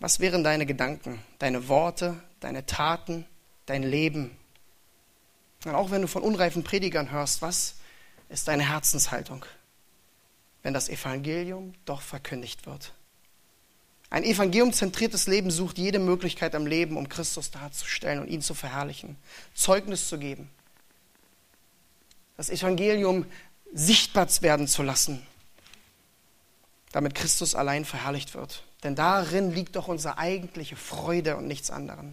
Was 0.00 0.18
wären 0.20 0.42
deine 0.42 0.66
Gedanken, 0.66 1.22
deine 1.38 1.68
Worte, 1.68 2.20
deine 2.40 2.66
Taten, 2.66 3.24
dein 3.66 3.82
Leben? 3.82 4.36
Und 5.64 5.74
auch 5.74 5.90
wenn 5.90 6.02
du 6.02 6.08
von 6.08 6.22
unreifen 6.22 6.64
Predigern 6.64 7.10
hörst, 7.10 7.40
was 7.40 7.76
ist 8.28 8.48
deine 8.48 8.68
Herzenshaltung? 8.68 9.46
wenn 10.62 10.74
das 10.74 10.88
Evangelium 10.88 11.74
doch 11.84 12.00
verkündigt 12.00 12.66
wird. 12.66 12.92
Ein 14.10 14.24
evangeliumzentriertes 14.24 15.26
Leben 15.26 15.50
sucht 15.50 15.78
jede 15.78 15.98
Möglichkeit 15.98 16.54
am 16.54 16.66
Leben, 16.66 16.96
um 16.96 17.08
Christus 17.08 17.50
darzustellen 17.50 18.20
und 18.20 18.28
ihn 18.28 18.42
zu 18.42 18.54
verherrlichen, 18.54 19.16
Zeugnis 19.54 20.08
zu 20.08 20.18
geben, 20.18 20.50
das 22.36 22.50
Evangelium 22.50 23.26
sichtbar 23.72 24.28
werden 24.40 24.68
zu 24.68 24.82
lassen, 24.82 25.26
damit 26.92 27.14
Christus 27.14 27.54
allein 27.54 27.84
verherrlicht 27.84 28.34
wird. 28.34 28.62
Denn 28.82 28.94
darin 28.94 29.52
liegt 29.52 29.76
doch 29.76 29.88
unsere 29.88 30.18
eigentliche 30.18 30.76
Freude 30.76 31.36
und 31.36 31.46
nichts 31.46 31.70
anderes. 31.70 32.04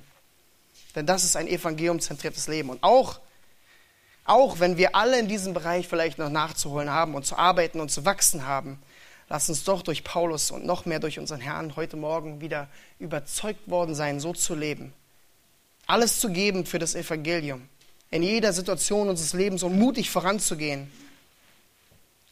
Denn 0.95 1.05
das 1.05 1.23
ist 1.23 1.35
ein 1.35 1.47
evangeliumzentriertes 1.47 2.47
Leben. 2.47 2.69
Und 2.69 2.83
auch 2.83 3.19
auch 4.29 4.59
wenn 4.59 4.77
wir 4.77 4.95
alle 4.95 5.17
in 5.17 5.27
diesem 5.27 5.55
Bereich 5.55 5.87
vielleicht 5.87 6.19
noch 6.19 6.29
nachzuholen 6.29 6.91
haben 6.91 7.15
und 7.15 7.25
zu 7.25 7.35
arbeiten 7.35 7.79
und 7.79 7.89
zu 7.89 8.05
wachsen 8.05 8.45
haben, 8.45 8.79
lass 9.27 9.49
uns 9.49 9.63
doch 9.63 9.81
durch 9.81 10.03
Paulus 10.03 10.51
und 10.51 10.67
noch 10.67 10.85
mehr 10.85 10.99
durch 10.99 11.17
unseren 11.17 11.39
Herrn 11.39 11.75
heute 11.75 11.97
Morgen 11.97 12.39
wieder 12.39 12.67
überzeugt 12.99 13.67
worden 13.67 13.95
sein, 13.95 14.19
so 14.19 14.33
zu 14.33 14.53
leben. 14.53 14.93
Alles 15.87 16.19
zu 16.19 16.29
geben 16.29 16.67
für 16.67 16.77
das 16.77 16.93
Evangelium. 16.93 17.67
In 18.11 18.21
jeder 18.21 18.53
Situation 18.53 19.09
unseres 19.09 19.33
Lebens 19.33 19.63
um 19.63 19.79
mutig 19.79 20.11
voranzugehen 20.11 20.91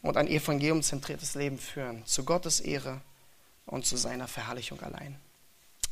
und 0.02 0.16
ein 0.16 0.28
evangeliumzentriertes 0.28 1.34
Leben 1.34 1.58
führen. 1.58 2.04
Zu 2.06 2.24
Gottes 2.24 2.60
Ehre 2.60 3.00
und 3.66 3.86
zu 3.86 3.96
seiner 3.96 4.28
Verherrlichung 4.28 4.80
allein. 4.80 5.18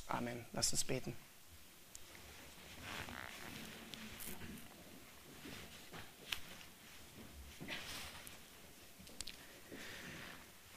Amen. 0.07 0.45
Lass 0.53 0.73
uns 0.73 0.85
beten. 0.85 1.17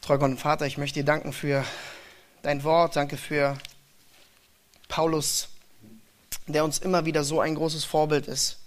Treuer 0.01 0.17
Gott 0.17 0.31
und 0.31 0.39
Vater, 0.39 0.65
ich 0.65 0.79
möchte 0.79 0.99
dir 1.01 1.05
danken 1.05 1.33
für 1.33 1.63
dein 2.41 2.63
Wort, 2.63 2.95
danke 2.95 3.15
für 3.15 3.55
Paulus, 4.87 5.49
der 6.47 6.65
uns 6.65 6.79
immer 6.79 7.05
wieder 7.05 7.23
so 7.23 7.39
ein 7.41 7.53
großes 7.53 7.85
Vorbild 7.85 8.27
ist. 8.27 8.57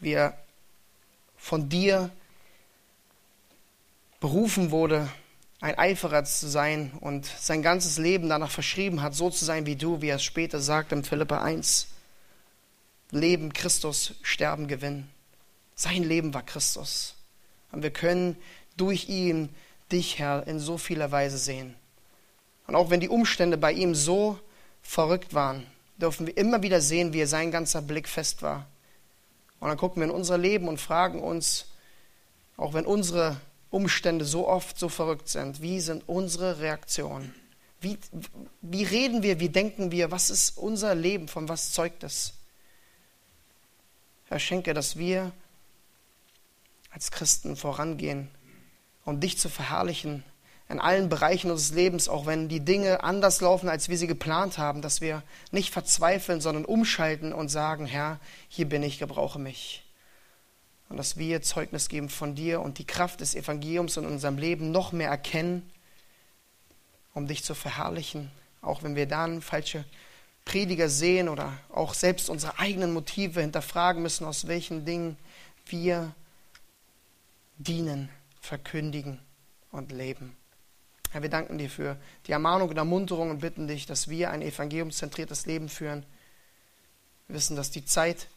Wie 0.00 0.14
er 0.14 0.36
von 1.36 1.68
dir 1.68 2.10
berufen 4.20 4.70
wurde, 4.70 5.08
ein 5.60 5.78
Eiferer 5.78 6.24
zu 6.24 6.48
sein 6.48 6.92
und 7.00 7.24
sein 7.24 7.62
ganzes 7.62 7.98
Leben 7.98 8.28
danach 8.28 8.50
verschrieben 8.50 9.02
hat, 9.02 9.14
so 9.14 9.30
zu 9.30 9.44
sein 9.44 9.66
wie 9.66 9.76
du, 9.76 10.02
wie 10.02 10.08
er 10.08 10.16
es 10.16 10.24
später 10.24 10.60
sagt 10.60 10.92
im 10.92 11.04
Philippa 11.04 11.42
1. 11.42 11.88
Leben 13.10 13.52
Christus, 13.52 14.14
Sterben 14.22 14.68
Gewinn. 14.68 15.08
Sein 15.74 16.02
Leben 16.02 16.34
war 16.34 16.42
Christus. 16.42 17.14
Und 17.72 17.82
wir 17.82 17.90
können 17.90 18.36
durch 18.76 19.08
ihn 19.08 19.48
dich, 19.90 20.18
Herr, 20.18 20.46
in 20.46 20.58
so 20.58 20.78
vieler 20.78 21.10
Weise 21.12 21.38
sehen. 21.38 21.74
Und 22.66 22.74
auch 22.74 22.90
wenn 22.90 23.00
die 23.00 23.08
Umstände 23.08 23.56
bei 23.56 23.72
ihm 23.72 23.94
so 23.94 24.38
verrückt 24.82 25.34
waren, 25.34 25.66
dürfen 25.96 26.26
wir 26.26 26.36
immer 26.36 26.62
wieder 26.62 26.80
sehen, 26.80 27.12
wie 27.12 27.24
sein 27.24 27.50
ganzer 27.50 27.82
Blick 27.82 28.08
fest 28.08 28.42
war. 28.42 28.66
Und 29.60 29.68
dann 29.68 29.78
gucken 29.78 30.02
wir 30.02 30.08
in 30.08 30.14
unser 30.14 30.38
Leben 30.38 30.68
und 30.68 30.80
fragen 30.80 31.22
uns, 31.22 31.66
auch 32.56 32.74
wenn 32.74 32.86
unsere 32.86 33.40
Umstände 33.74 34.24
so 34.24 34.46
oft 34.48 34.78
so 34.78 34.88
verrückt 34.88 35.28
sind, 35.28 35.60
wie 35.60 35.80
sind 35.80 36.08
unsere 36.08 36.60
Reaktionen? 36.60 37.34
Wie, 37.80 37.98
wie 38.62 38.84
reden 38.84 39.22
wir, 39.22 39.40
wie 39.40 39.50
denken 39.50 39.90
wir, 39.90 40.10
was 40.10 40.30
ist 40.30 40.56
unser 40.56 40.94
Leben, 40.94 41.28
von 41.28 41.48
was 41.48 41.72
zeugt 41.72 42.02
es? 42.04 42.34
Herr, 44.28 44.38
schenke, 44.38 44.72
dass 44.72 44.96
wir 44.96 45.32
als 46.90 47.10
Christen 47.10 47.56
vorangehen 47.56 48.30
um 49.04 49.20
dich 49.20 49.38
zu 49.38 49.48
verherrlichen 49.48 50.24
in 50.68 50.80
allen 50.80 51.10
Bereichen 51.10 51.50
unseres 51.50 51.74
Lebens, 51.74 52.08
auch 52.08 52.24
wenn 52.24 52.48
die 52.48 52.60
Dinge 52.60 53.04
anders 53.04 53.42
laufen, 53.42 53.68
als 53.68 53.90
wir 53.90 53.98
sie 53.98 54.06
geplant 54.06 54.56
haben, 54.56 54.80
dass 54.80 55.02
wir 55.02 55.22
nicht 55.50 55.70
verzweifeln, 55.70 56.40
sondern 56.40 56.64
umschalten 56.64 57.34
und 57.34 57.48
sagen, 57.48 57.84
Herr, 57.84 58.18
hier 58.48 58.66
bin 58.66 58.82
ich, 58.82 58.98
gebrauche 58.98 59.38
mich. 59.38 59.83
Und 60.94 60.98
dass 60.98 61.16
wir 61.16 61.42
Zeugnis 61.42 61.88
geben 61.88 62.08
von 62.08 62.36
dir 62.36 62.60
und 62.60 62.78
die 62.78 62.86
Kraft 62.86 63.20
des 63.20 63.34
Evangeliums 63.34 63.96
in 63.96 64.06
unserem 64.06 64.38
Leben 64.38 64.70
noch 64.70 64.92
mehr 64.92 65.08
erkennen, 65.08 65.68
um 67.14 67.26
dich 67.26 67.42
zu 67.42 67.56
verherrlichen, 67.56 68.30
auch 68.62 68.84
wenn 68.84 68.94
wir 68.94 69.06
dann 69.06 69.42
falsche 69.42 69.84
Prediger 70.44 70.88
sehen 70.88 71.28
oder 71.28 71.52
auch 71.68 71.94
selbst 71.94 72.30
unsere 72.30 72.60
eigenen 72.60 72.92
Motive 72.92 73.40
hinterfragen 73.40 74.04
müssen, 74.04 74.24
aus 74.24 74.46
welchen 74.46 74.84
Dingen 74.84 75.16
wir 75.66 76.14
dienen 77.58 78.08
verkündigen 78.40 79.18
und 79.72 79.90
leben. 79.90 80.36
Herr, 81.10 81.22
wir 81.22 81.28
danken 81.28 81.58
dir 81.58 81.70
für 81.70 81.96
die 82.28 82.30
Ermahnung 82.30 82.68
und 82.68 82.76
Ermunterung 82.76 83.30
und 83.30 83.40
bitten 83.40 83.66
dich, 83.66 83.86
dass 83.86 84.06
wir 84.08 84.30
ein 84.30 84.42
evangeliumszentriertes 84.42 85.46
Leben 85.46 85.68
führen. 85.68 86.06
Wir 87.26 87.34
wissen, 87.34 87.56
dass 87.56 87.72
die 87.72 87.84
Zeit 87.84 88.28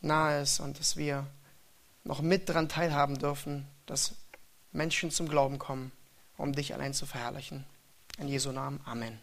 nahe 0.00 0.42
ist 0.42 0.60
und 0.60 0.78
dass 0.78 0.96
wir 0.96 1.26
noch 2.04 2.22
mit 2.22 2.48
daran 2.48 2.68
teilhaben 2.68 3.18
dürfen, 3.18 3.66
dass 3.86 4.14
Menschen 4.72 5.10
zum 5.10 5.28
Glauben 5.28 5.58
kommen, 5.58 5.92
um 6.36 6.52
dich 6.52 6.74
allein 6.74 6.94
zu 6.94 7.06
verherrlichen. 7.06 7.64
In 8.18 8.28
Jesu 8.28 8.52
Namen. 8.52 8.80
Amen. 8.84 9.18